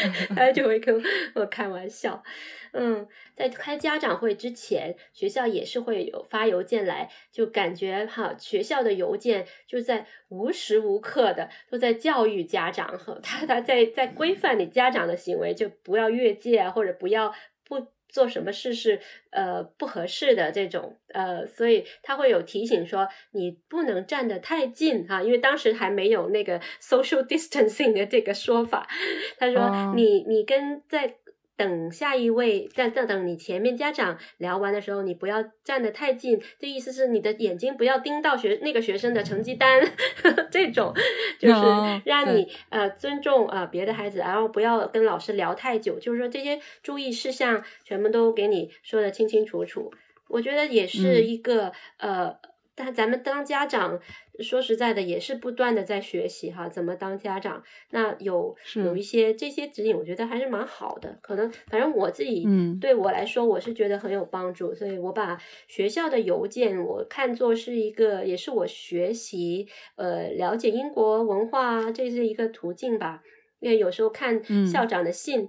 [0.36, 1.02] 她就会跟
[1.34, 2.22] 我开玩笑。
[2.72, 17.32] 嗯，在开家长会之前，学校也是会有发邮件来，就感觉哈，学校的邮件就在无时无刻的都在教育家长和他他在在规范你家长的行为，就不要越界，或者不要。
[18.08, 19.00] 做什么事是
[19.30, 28.88] 呃不合适的这种呃，所以他会有提醒说你不能站得太近哈，因为当时还没有那个 social distancing 的这个说法。
[29.38, 31.16] 他说你你跟在。
[31.56, 36.40] 等下一位，在等等你前面家长聊完的时候，你不要站得太近。
[36.58, 39.80] 这意思是你的眼睛不要盯到学那个学生的成绩单，
[40.52, 40.92] 这种
[41.38, 41.54] 就是
[42.04, 45.98] 让你呃尊重呃别的孩子，然后不要跟老师聊太久。
[45.98, 49.92] 就是说这些注意事项全部都给你说的清清楚楚。
[50.28, 52.36] 我觉得也是一个呃。
[52.78, 53.98] 但咱们当家长，
[54.42, 57.62] 说实在的，也是不断的在学习哈，怎么当家长？
[57.90, 61.18] 那有有一些这些指引，我觉得还是蛮好的。
[61.22, 64.74] 可能反正我自己，嗯，对我来说，我是觉得很有帮助。
[64.74, 73.22] 所以我把学校的邮件，我看作是一个，也是我学习呃了解英国文化这是一个途径吧。
[73.58, 75.48] 因为有时候看校长的信。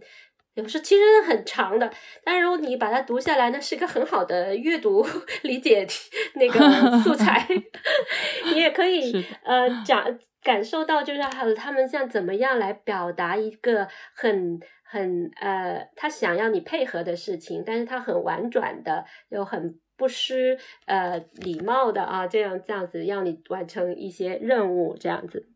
[0.57, 1.89] 有时其实很长的，
[2.23, 5.05] 但是如果你把它读下来，那是一个很好的阅读
[5.43, 5.85] 理解
[6.33, 6.59] 那个
[7.03, 7.47] 素材。
[8.51, 11.19] 你也可以呃讲感受到，就是
[11.55, 25.47] 他们像怎么样来表达一个很很呃他想要你配合的事情，但是他很婉转的，又很不失呃礼貌的啊，这样这样子让你完成一些任务，这样子。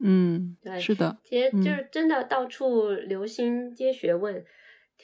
[0.00, 4.44] 嗯，对，是的，其实就是真的到处留心接学问。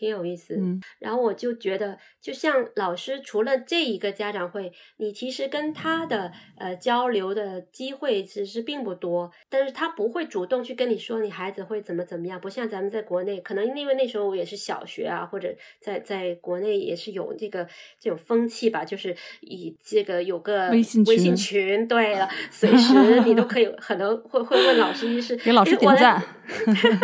[0.00, 0.58] 挺有意思，
[0.98, 21.04] 然后我就觉得，就像老师除了这一个家长会，你其实跟他的呃交流的机会其实并不多，但是他不会主动去跟你说你孩子会怎么怎么样，不像咱们在国内，可能因为那时候我也是小学啊，或者在在国内也是有这个这种风气吧，就是以这个有个微信
[21.36, 25.62] 群，对了， 随时你都可以可能会会问老师一是给老。
[25.62, 26.22] 师点赞，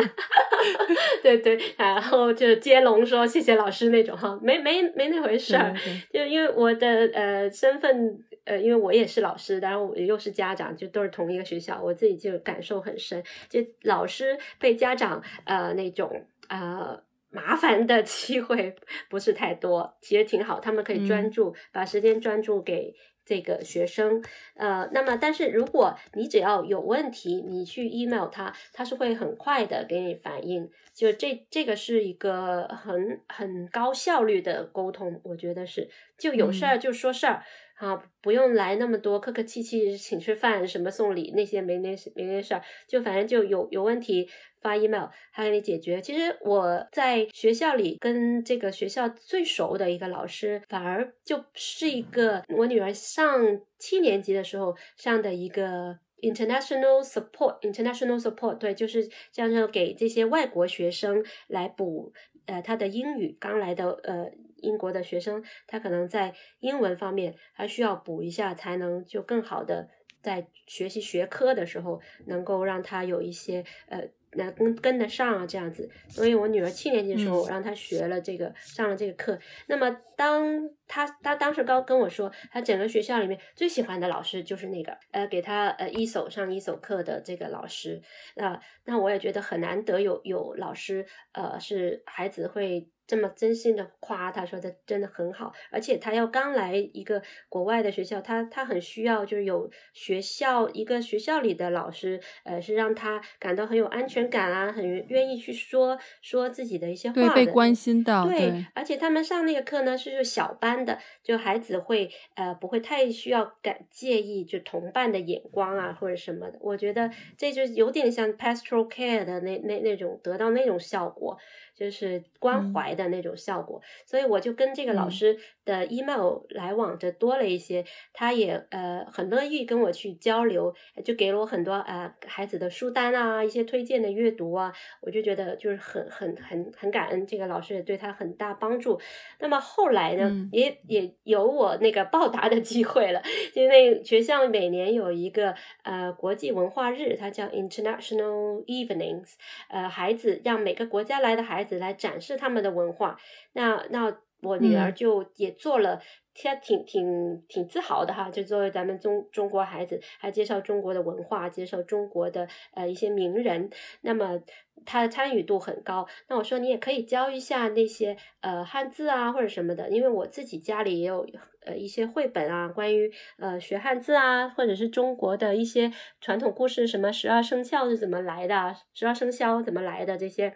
[1.22, 2.85] 对对，然后就接。
[2.86, 5.74] 接龙说谢谢老师那种哈，没没没那回事儿，
[6.12, 13.22] 就因为我的呃身份呃，因为我也是老师，当然我又是家长，就都是同一个学校，我自己就感受很深。
[13.48, 18.74] 就老师被家长呃那种呃麻烦的 机会
[19.10, 22.94] 不是太多，其实挺好，他们可以专注把时间专注给。
[23.26, 24.22] 这个学生，
[24.54, 30.70] 呃，那么，但是如果你只要有问题，你去 email 他，他是会很快的给你反应。
[30.94, 37.42] 就这，这个是一个很很高效率的沟通，我觉得是，就有事儿就说事儿。
[37.76, 44.26] 啊，不用来那么多客客气气，请吃饭什么送礼那些没那没那事儿，就反正就有有问题
[44.62, 46.00] 发 email，他给你解决。
[46.00, 62.10] 其实我在学校里跟这个学校最熟的一个老师，反而就是一个我女儿上七年级的时候上的一个 international support，international support，对，就是这样说给这些外国学生来补
[62.46, 64.30] 呃他的英语刚来的呃。
[64.56, 69.88] 英国的学生，他可能在英文方面还需要补一下，才能就更好的
[70.22, 74.02] 在学习学科的时候，能够让他有一些呃，
[74.32, 75.88] 能跟跟得上啊，这样子。
[76.08, 79.38] 所以我女儿七年级的时候，我让她学了这个，上了这个课。
[79.68, 88.02] 那么当她她当时刚跟我说，她整个学校里面最喜欢的老师就是那个呃，给她呃一手上一手课的这个老师。
[88.34, 92.88] 那那我也觉得很难得有有老师呃，是孩子会。
[93.06, 121.38] 这么真心的夸他，说他真的很好，而且他要刚来一个国外的学校，他他很需要就是有学校一个学校里的老师，呃，是让他感到很有安全感啊，很愿意去说说自己的一些话的，被关心的，对，而且他们上那个课呢是小班的，就孩子会呃不会太需要感介意就同伴的眼光啊或者什么的，我觉得这就有点像 pastoral care 的那那那种得到那种效果。
[121.76, 130.74] 就是关怀的那种效果，所以我就跟这个老师的 email 来往的多了一些，他也呃很乐意跟我去交流，
[131.04, 134.72] 就给了我很多呃孩子的书单啊，一些推荐的阅读啊，
[135.02, 138.98] 我就觉得就是很很很很感恩这个老师也对他很大帮助。
[139.38, 143.20] 那么后来呢，也也有我那个报答的机会了，
[143.52, 149.34] 因为学校每年有一个呃国际文化日，它叫 International Evenings，
[149.68, 153.18] 呃孩子让每个国家来的孩子来展示他们的文化，
[153.52, 154.16] 那那。
[154.42, 155.98] 我女儿就也做了，
[156.34, 163.70] 她挺挺挺自豪的哈，就作为咱们中中国孩子，还介绍中国的文化，介绍中国的呃一些名人，
[164.02, 164.38] 那么
[164.84, 166.06] 她的参与度很高。
[166.28, 171.26] 那我说你也可以教一下那些呃汉字啊或者什么的，因为我自己家里也有
[171.64, 175.90] 呃一些绘本啊，关于呃学汉字啊，或者是中国的一些
[176.20, 180.54] 传统故事，什么十二生肖是怎么来的，十二生肖怎么来的这些。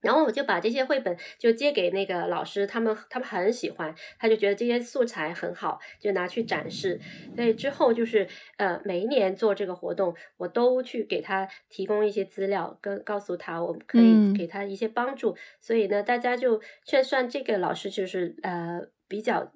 [0.00, 7.00] 然后我就把这些绘本就借给那个老师，他们他们很喜欢，他就觉得这些素材很好，就拿去展示。
[7.34, 15.36] 所以之后就是呃，每一年做这个活动，我都去给他提供一些资料，跟告诉他我们可以给他一些帮助。
[15.60, 19.52] 所以呢，大家就算算这个老师就是呃比较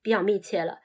[0.00, 0.78] 比较密切了。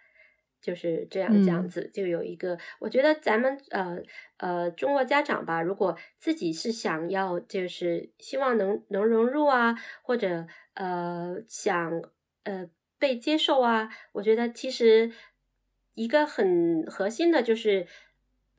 [0.62, 3.98] 就是这样，这样子就有一个，我觉得咱们呃
[4.38, 12.02] 呃中国家长吧，如果自己是想要，就是希望能能融入啊，或者呃想
[12.44, 15.12] 呃被接受啊，我觉得其实
[15.94, 17.88] 一个很核心的就是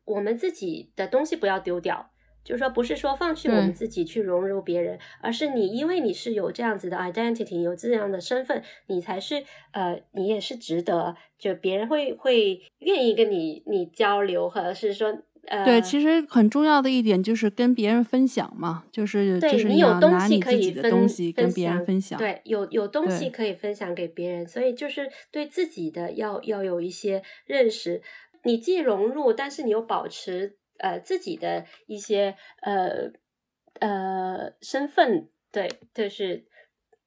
[0.04, 2.10] 我们自己的东西不要丢掉。
[2.48, 28.00] 就是说，不是说放弃我们自己去融入别人，而是你因为你是有这样子的 identity，有这样的身份，你才是呃，你也是值得，就别人会会愿意跟你你交流，或者是说呃，对，其实很重要的一点就是跟别人分享嘛，就是就是你有东西可以分东西跟别人分享，对，有有东西可以分享给别人，所以就是对自己的要要有一些认识，
[28.44, 30.56] 你既融入，但是你又保持。
[30.78, 33.10] 呃，自己的一些呃
[33.80, 36.44] 呃身份，对，就是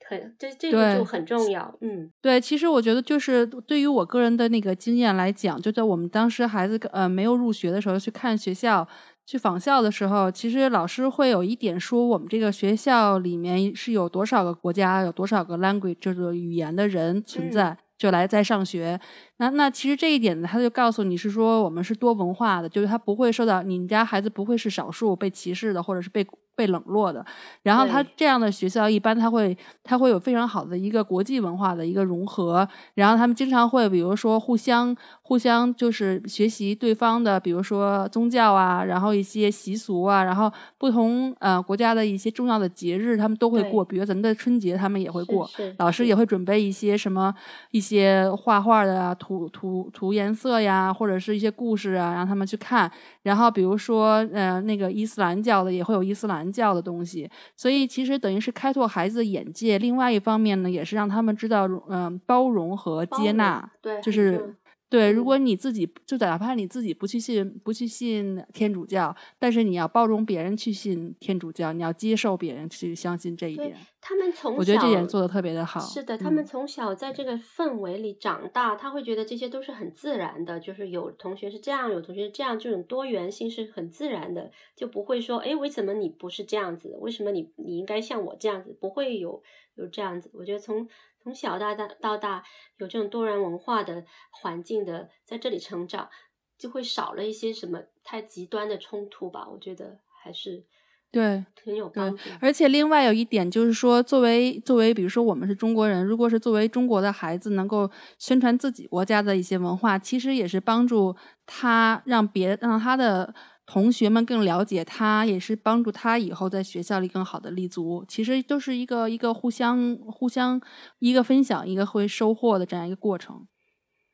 [0.08, 8.88] 很这这个就很重要，嗯，对，其实我觉得就是对于我个人的那个经验来讲，就在我们当时孩子呃没有入学的时候去看学校
[9.26, 17.78] 去访校的时候，其实老师会有一点说，我们这个学校里面是有多少个国家，有多少个 language 这个语言的人存在。
[17.98, 19.00] 就来在上学，
[19.42, 26.24] 那那其实这一点呢，他就告诉你是说我们是多文化的，就是他不会受到你们家孩子不会是少数被歧视的，或者是被。
[26.54, 27.26] 被冷落的，
[27.64, 47.34] 然后他这样的学校一般他会他会有非常好的一个国际文化的一个融合，然后他们经常会比如说互相互相就是学习对方的，比如说宗教啊，然后一些习俗啊，然后不同呃国家的一些重要的节日他们都会过，比如咱们的春节他们也会过，老师也会准备一些什么
[47.72, 52.92] 一些画画的涂涂涂颜色呀，或者是一些故事啊，让他们去看，
[53.24, 56.42] 然后比如说呃那个伊斯兰教的也会有伊斯兰。
[56.52, 59.80] 教的东西，所以其实等于是开拓孩子的眼界。
[59.80, 63.72] 另外一方面呢，也是让他们知道，嗯，包容和接纳。
[63.82, 64.54] 对，就是。
[64.92, 73.74] 对，如果你自己就哪怕你自己不去信不去信天主教，但是你要包容别人去信天主教，你要接受别人去相信这一点。
[74.02, 75.80] 他们从小我觉得这点做的特别的好。
[75.80, 86.98] 是的，他们从小在这个氛围里长大，他会觉得这些都是很自然的，就是有同学是这样，有同学是这样，这种多元性是很自然的，就不会说，哎，为什么你不是这样子？
[87.00, 88.76] 为什么你你应该像我这样子？
[88.78, 89.42] 不会有
[89.76, 90.30] 有这样子。
[90.34, 90.90] 我觉得从。
[91.24, 92.44] 从小到大到大
[92.78, 96.10] 有这种多元文化的环境的，在这里成长，
[96.58, 99.48] 就会少了一些什么太极端的冲突吧。
[99.52, 100.66] 我觉得还是
[101.12, 102.30] 对挺有帮助。
[102.40, 111.16] 而且另外有一点就是说，作为作为比如说我们是中国人，如果是作为中国的孩子能够宣传自己国家的一些文化，其实也是帮助
[111.46, 113.34] 他让别让他的。
[113.66, 118.04] 同学们更了解他，也是帮助他以后在学校里更好的立足。
[118.08, 120.62] 其实都是一个一个互相互相
[121.00, 123.48] 一个分享，一个会收获的这样一个过程。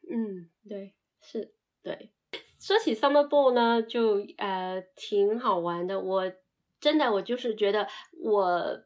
[0.09, 2.11] 嗯，对，是，对。
[2.59, 5.99] 说起 Summer Ball 呢，就呃挺好玩的。
[5.99, 6.31] 我
[6.79, 7.87] 真的，我就是觉得
[8.23, 8.83] 我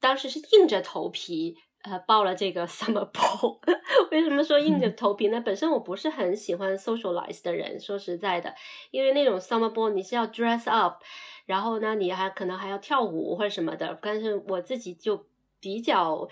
[0.00, 1.56] 当时是硬着头皮。
[1.82, 3.58] 呃，报了这个 summer ball，
[4.10, 5.40] 为什么说硬着头皮呢？
[5.40, 8.54] 本身我不是很喜欢 socialize 的人，说实在的，
[8.90, 11.02] 因为那种 summer ball 你是要 dress up，
[11.46, 15.26] 然后呢，你还可能还要跳舞或者什么的，但是我自己就
[15.60, 16.28] 比较，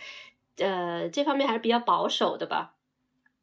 [0.58, 2.75] 呃，这方面还是比较保守的吧。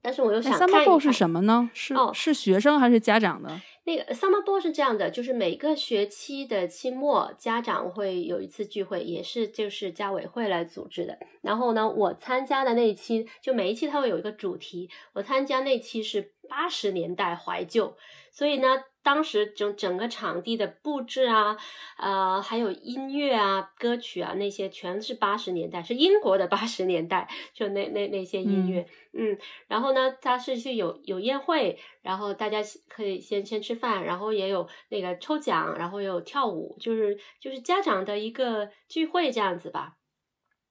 [0.04, 1.72] 但是我又想看 Summer Ball 是什么呢？
[1.74, 3.49] 是是学生还是家长的？
[3.86, 11.18] 那个 Summer Ball 是这样的，就是每个学期的期末，家长会有一次聚会，也是就是家委会来组织的。
[11.41, 17.98] 然后呢，我参加的那一期，就每一期它会有一个主题，我参加那期是八十年代怀旧，
[18.32, 18.84] 所以呢。
[19.06, 21.58] 当时整整个场地的布置啊，
[21.98, 29.38] 呃，还有音乐啊、歌曲啊，那些全是八十年代，是英国的八十年代，就那那那些音乐，嗯，
[29.68, 39.98] 然后呢，它是是有有宴会，然后大家可以先先吃饭，然后也有那个抽奖，然后有跳舞，就是就是家长的一个聚会这样子吧。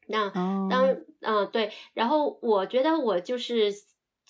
[0.06, 0.30] 那
[0.70, 3.70] 当嗯对，然后我觉得我就是。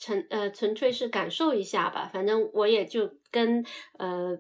[0.03, 3.64] 纯呃纯粹是感受一下吧，反正我也就跟
[3.98, 4.36] 呃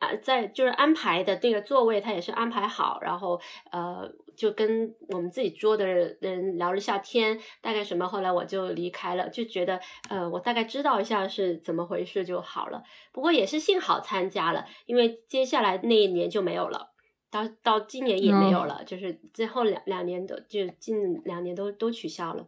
[0.00, 12.82] 啊在就是安排的那个座位，他也是安排好，然后呃就跟我们自己桌的人聊了下天，大概什么，后来我就离开了，就觉得呃我大概知道一下是怎么回事就好了。
[13.12, 16.90] 不过也是幸好参加了，因为接下来那一年就没有了，
[17.30, 22.44] 到到今年也没有了，就是最后两两年都就近两年都都取消了。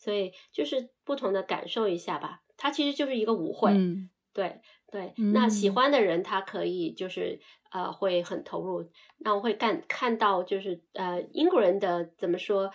[0.00, 3.70] 所以就是不同的感受一下吧，它其实就是一个舞会，
[4.32, 5.12] 对对。
[5.32, 7.38] 那喜欢的人他可以就是
[7.70, 12.72] 呃会很投入，那我会看看到就是呃英国人的怎么说。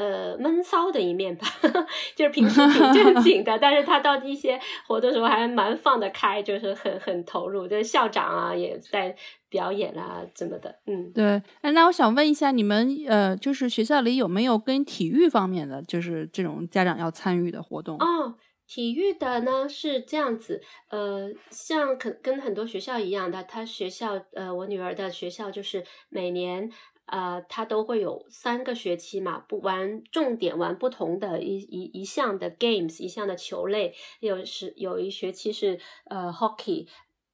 [0.00, 1.46] 呃，闷骚的一面吧，
[2.16, 7.68] 就是平时挺正经的， 但是他到一些活动时候还蛮放得开，就是很很投入。
[7.68, 9.14] 就是校长啊，也在
[9.50, 11.42] 表演啊，怎么的，嗯，对。
[11.60, 17.98] 哎，那我想问一下，你们呃，就是学校里有没有跟体育方面的，就是这种家长要参与的活动？
[17.98, 18.36] 哦，
[18.66, 26.70] 体育的呢是这样子，呃，像可跟很多学校一样的，他学校呃，我女儿的学校就是每年。
[27.10, 36.86] 呃，他都会有三个学期嘛，不玩重点玩不同的一一一项的 games，一项的球类，有时有一学期是呃 hockey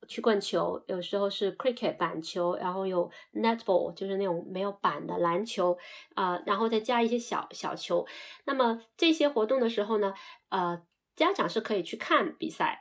[0.08, 5.76] 曲棍球，有时候是 cricket 板球，然后有 netball 就是那种没有板的篮球
[6.14, 8.06] 啊，然后再加一些小小球。
[8.46, 10.14] 那么这些活动的时候呢，
[10.48, 10.82] 呃，
[11.14, 12.80] 家长是可以去看比赛，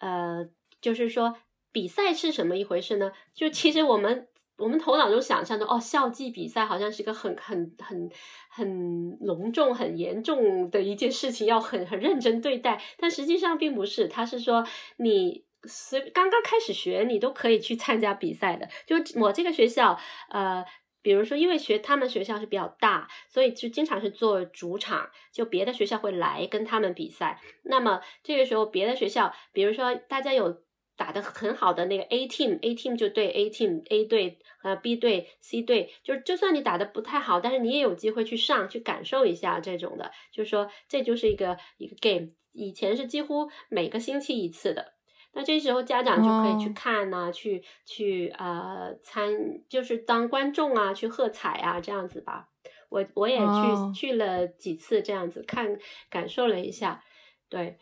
[0.00, 0.48] 呃，
[0.80, 1.34] 就是说
[1.72, 3.10] 比赛是什么一回事呢？
[3.34, 4.28] 就其实我们。
[4.58, 8.10] 我们头脑中想象的哦，校际比赛好像是个很很很
[8.48, 12.82] 很隆重、很严重的一件事情，要很很认真对待。
[12.98, 18.68] 但实际上并不是，他是说你随刚刚开始学，你都可以去参加比赛的。
[18.84, 19.96] 就我这个学校，
[20.30, 20.64] 呃，
[21.02, 27.40] 比如说因为学他们学校是比较大，所以就经常是做主场，就别的学校会来跟他们比赛。
[27.62, 30.62] 那么这个时候，别的学校，比如说大家有。
[30.98, 42.32] 打得很好的那个 A team，A team 就对 A team，A 队呃 B 队、C 队，就是就算你打得不太好，但是你也有机会去上去感受一下这种的，就是说这就是一个一个 game。
[42.52, 44.94] 以前是几乎每个星期一次的，
[45.34, 52.48] 那这时候家长就可以去看呐，去去呃参，就是当观众啊，去喝彩啊这样子吧。
[52.88, 55.78] 我我也去去了几次这样子看，
[56.10, 57.04] 感受了一下，
[57.48, 57.78] 对。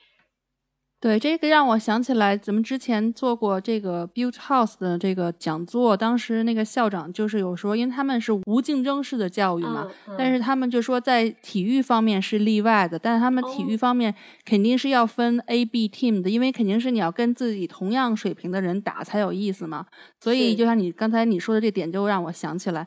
[1.06, 9.86] 对，这个让我想起来，咱们之前做过这个 Build House 的这个讲座，当时那个校长就是有说，因为他们是无竞争式的教育嘛，
[10.18, 14.12] 但是他们就说在体育方面是例外的，但是他们体育方面
[14.44, 19.86] 肯定是要分 A、B team 的，因为肯定是你要跟自己同样水平的人打才有意思嘛。
[20.18, 22.84] 所以就像你刚才你说的这点，就让我想起来，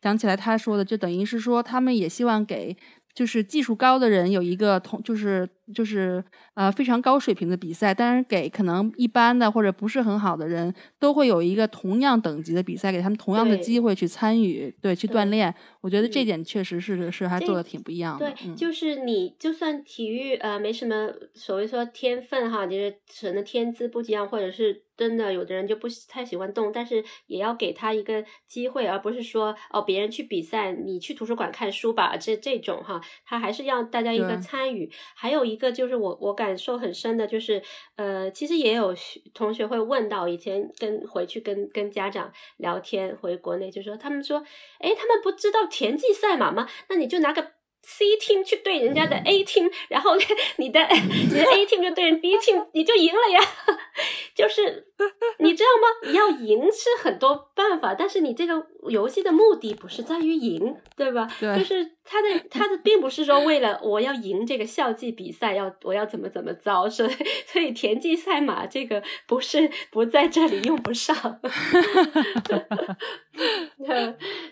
[0.00, 2.76] 想起来他说的，就等于是说他们也希望给。
[3.16, 6.22] 就是技术高的人有一个同，就是就是
[6.54, 15.54] 呃非常高水平的比赛，但是给可能一般的或者不是很好的人都会有一个同样等级的比赛，给他们同样的机会去参与，对，去锻炼。
[15.80, 18.32] 我觉得这点确实是是还做的挺不一样的。
[18.32, 24.82] 对，就是你就算体育呃没什么所谓说天分哈，就是可能天资不一样，或者是。
[24.96, 34.90] 真的，有的人就不太喜欢动，但是也要给他一个机会，而不是说哦，别人去比赛，你去图书馆看书吧，这这种哈，他还是要大家一个参与。
[35.14, 37.62] 还有一一个就是我我感受很深的，就是
[37.96, 38.94] 呃，其实也有
[39.32, 44.44] 同学会问到，以前跟回去跟跟家长聊天，回国内就说他们说，
[44.78, 46.68] 哎，他们不知道田忌赛马吗？
[46.90, 47.52] 那你就拿个。
[47.88, 50.16] C team 去对人家的 A team，然后
[50.58, 53.40] 你的 你的 A team 就对人 B team，你就赢了呀。
[54.36, 54.86] 就是
[55.38, 56.10] 你知道吗？
[56.10, 61.26] 你要赢是很多办法，但是你这个游戏的目的不是在于赢，对吧？
[61.40, 61.56] 对。
[61.58, 67.10] 就是他的他的并不是说为了我要赢这个校际比赛，要我要怎么怎么着，所以
[67.46, 71.16] 所以田忌赛马这个不是不在这里用不上。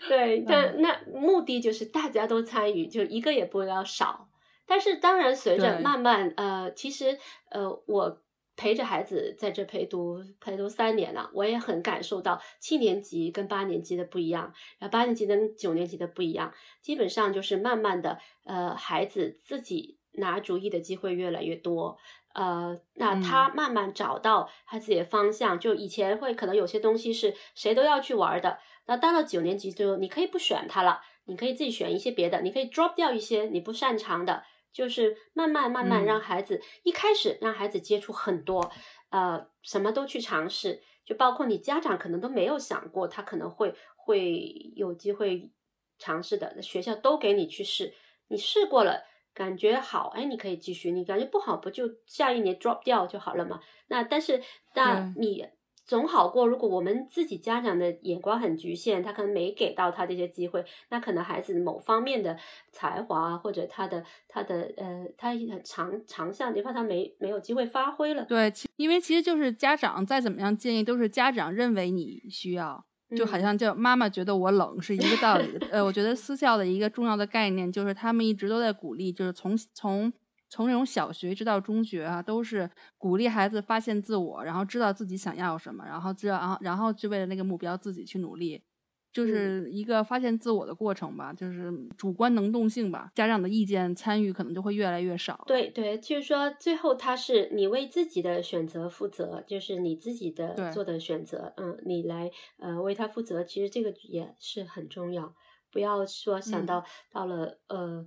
[0.07, 4.27] 对，但那目的就是大家都参与，就一个也不要少，
[4.65, 7.17] 但是当然，随着慢慢呃，其实
[7.51, 8.21] 呃，我
[8.55, 21.97] 陪着孩子在这陪读陪读三年了，我也很感受到七年级跟八年级的不一样，然后八年级跟九年级的不一样，基本上就是慢慢的呃，孩子自己拿主意的机会越来越多。
[22.33, 34.43] 呃，那他慢慢找到他自己的方向，就以前会可能有些东西是谁都要去玩的，那到了九年级之后，你可以不选它了，你可以自己选一些别的，你可以 drop 掉一些你不擅长的，
[34.75, 38.69] 就是慢慢慢慢让孩子一开始让孩子接触很多，
[39.09, 45.49] 呃，什么都去尝试，就包括你家长可能都没有想过他可能会会有机会
[45.97, 47.93] 尝试的，学校都给你去试，
[48.27, 49.05] 你试过了。
[49.33, 53.59] 感觉好，哎，你可以继续；你感觉不好，不就下一年 drop 掉就好了嘛？
[53.87, 54.41] 那但是，
[54.75, 55.45] 那你
[55.85, 56.47] 总好过。
[56.47, 62.37] 如果我们自己家长的眼光很局限，他可能没给到他这些机会，那可能孩子某方面的
[62.71, 68.25] 才华或者他的他的呃，他很长长项地方他没没有机会发挥了。
[68.25, 72.85] 对，因为其实就是家长再怎么样建议，都是家长认为你需要。
[73.15, 75.45] 就好像叫妈妈觉得我冷是一个道理。
[75.69, 80.11] 呃，我觉得私校的一个重要的概念就是他们一直都在鼓励，就是从从
[80.55, 88.63] 从那种小学一直到中学啊，都是鼓励孩子发现自我，然后知道自己想要什么，然后知道然后然后就为了那个目标自己去努力。
[89.11, 95.41] 就是一个发现自我的过程吧，就是主观能动性吧，家长的意见参与可能就会越来越少。
[95.47, 102.29] 对对，就是说最后他是你为自己的选择负责，就是你自己的做的选择，嗯，你来
[102.59, 105.33] 呃为他负责，其实这个也是很重要，
[105.71, 108.05] 不要说想到到了呃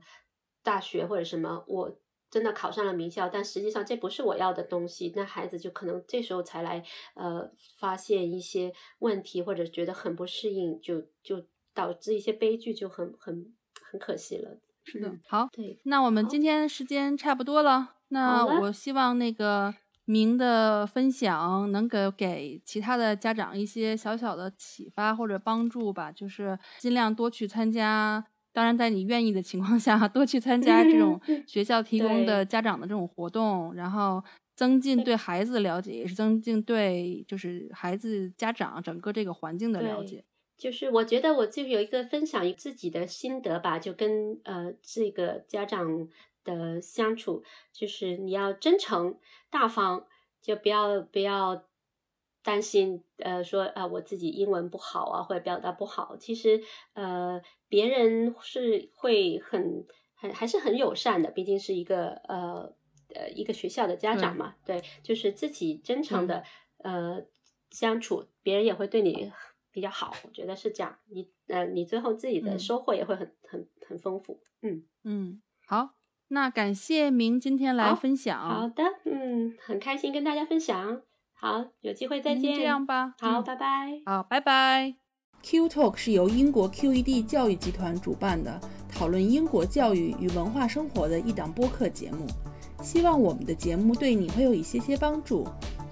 [0.62, 1.98] 大学或者什么我。
[2.30, 6.82] 真的考上了名校，但实际上这不是我要的东西，那孩子就可能这时候才来
[7.14, 14.58] 呃发现一些问题，或者觉得很不适应，就就导致一些悲剧，就很很很可惜了。
[14.84, 19.74] 是的，好，对，那我们今天时间差不多了，那我希望那个
[20.06, 28.24] 明的分享能给给其他的家长一些小小的启发或者帮助吧，就是尽量多去参加。
[28.58, 34.20] 当然，在你愿意的情况下，多去参加这种 学校提供的家长的这种活动，然后
[34.56, 40.24] 增进对孩子的了解，也是增进对就是孩子家长整个这个环境的了解。
[40.56, 46.08] 就是我觉得我就有一个分享自己的心得吧，就跟呃这个家长
[46.42, 49.16] 的相处，就是你要真诚
[49.50, 50.04] 大方，
[50.42, 51.67] 就不要不要。
[52.48, 56.16] 担心，呃，说啊，我自己英文不好啊，或者表达不好。
[56.16, 56.62] 其实，
[56.94, 57.38] 呃，
[57.68, 59.84] 别人是会很
[60.14, 62.72] 很还是很友善的，毕竟是一个呃
[63.14, 64.54] 呃一个学校的家长嘛。
[64.64, 66.42] 对，就是自己真诚的
[66.78, 67.22] 呃
[67.70, 69.30] 相处，别人也会对你
[69.70, 70.14] 比较好。
[70.24, 74.40] 我觉得是这样，你呃你最后自己的收获也会很很很丰富。
[74.62, 75.90] 嗯嗯，好，
[76.28, 78.40] 那感谢明今天来分享。
[78.40, 81.02] 好的，嗯，很开心跟大家分享。
[81.40, 82.56] 好，有机会再见。
[82.56, 83.66] 这样吧，好，拜拜。
[84.04, 84.96] 好，拜拜。
[85.40, 92.26] Q Talk 是由英国 QED 教育集团主办的，讨论英国教育与文化生活的一档播客节目。
[92.82, 95.46] 希望我们的节目对你会有一些些帮助。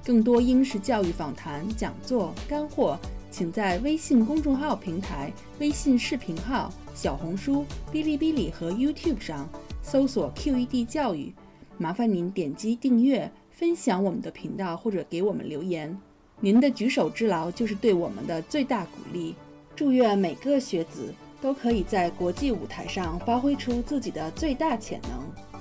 [0.04, 2.98] 更多英式教育访谈、讲座、干货，
[3.30, 9.48] 请在微信公众号平台、微信视频号、小红书、哔哩哔哩和 YouTube 上
[9.80, 11.32] 搜索 QED 教育。
[11.78, 13.30] 麻烦您点击订阅。
[13.56, 15.98] 分享我们的频道或者给我们留言，
[16.40, 19.34] 您的举手之劳就是对我们的最大鼓励。
[19.74, 25.55] 祝愿每个学子都可以在国际舞台上发挥出自己的最大潜能。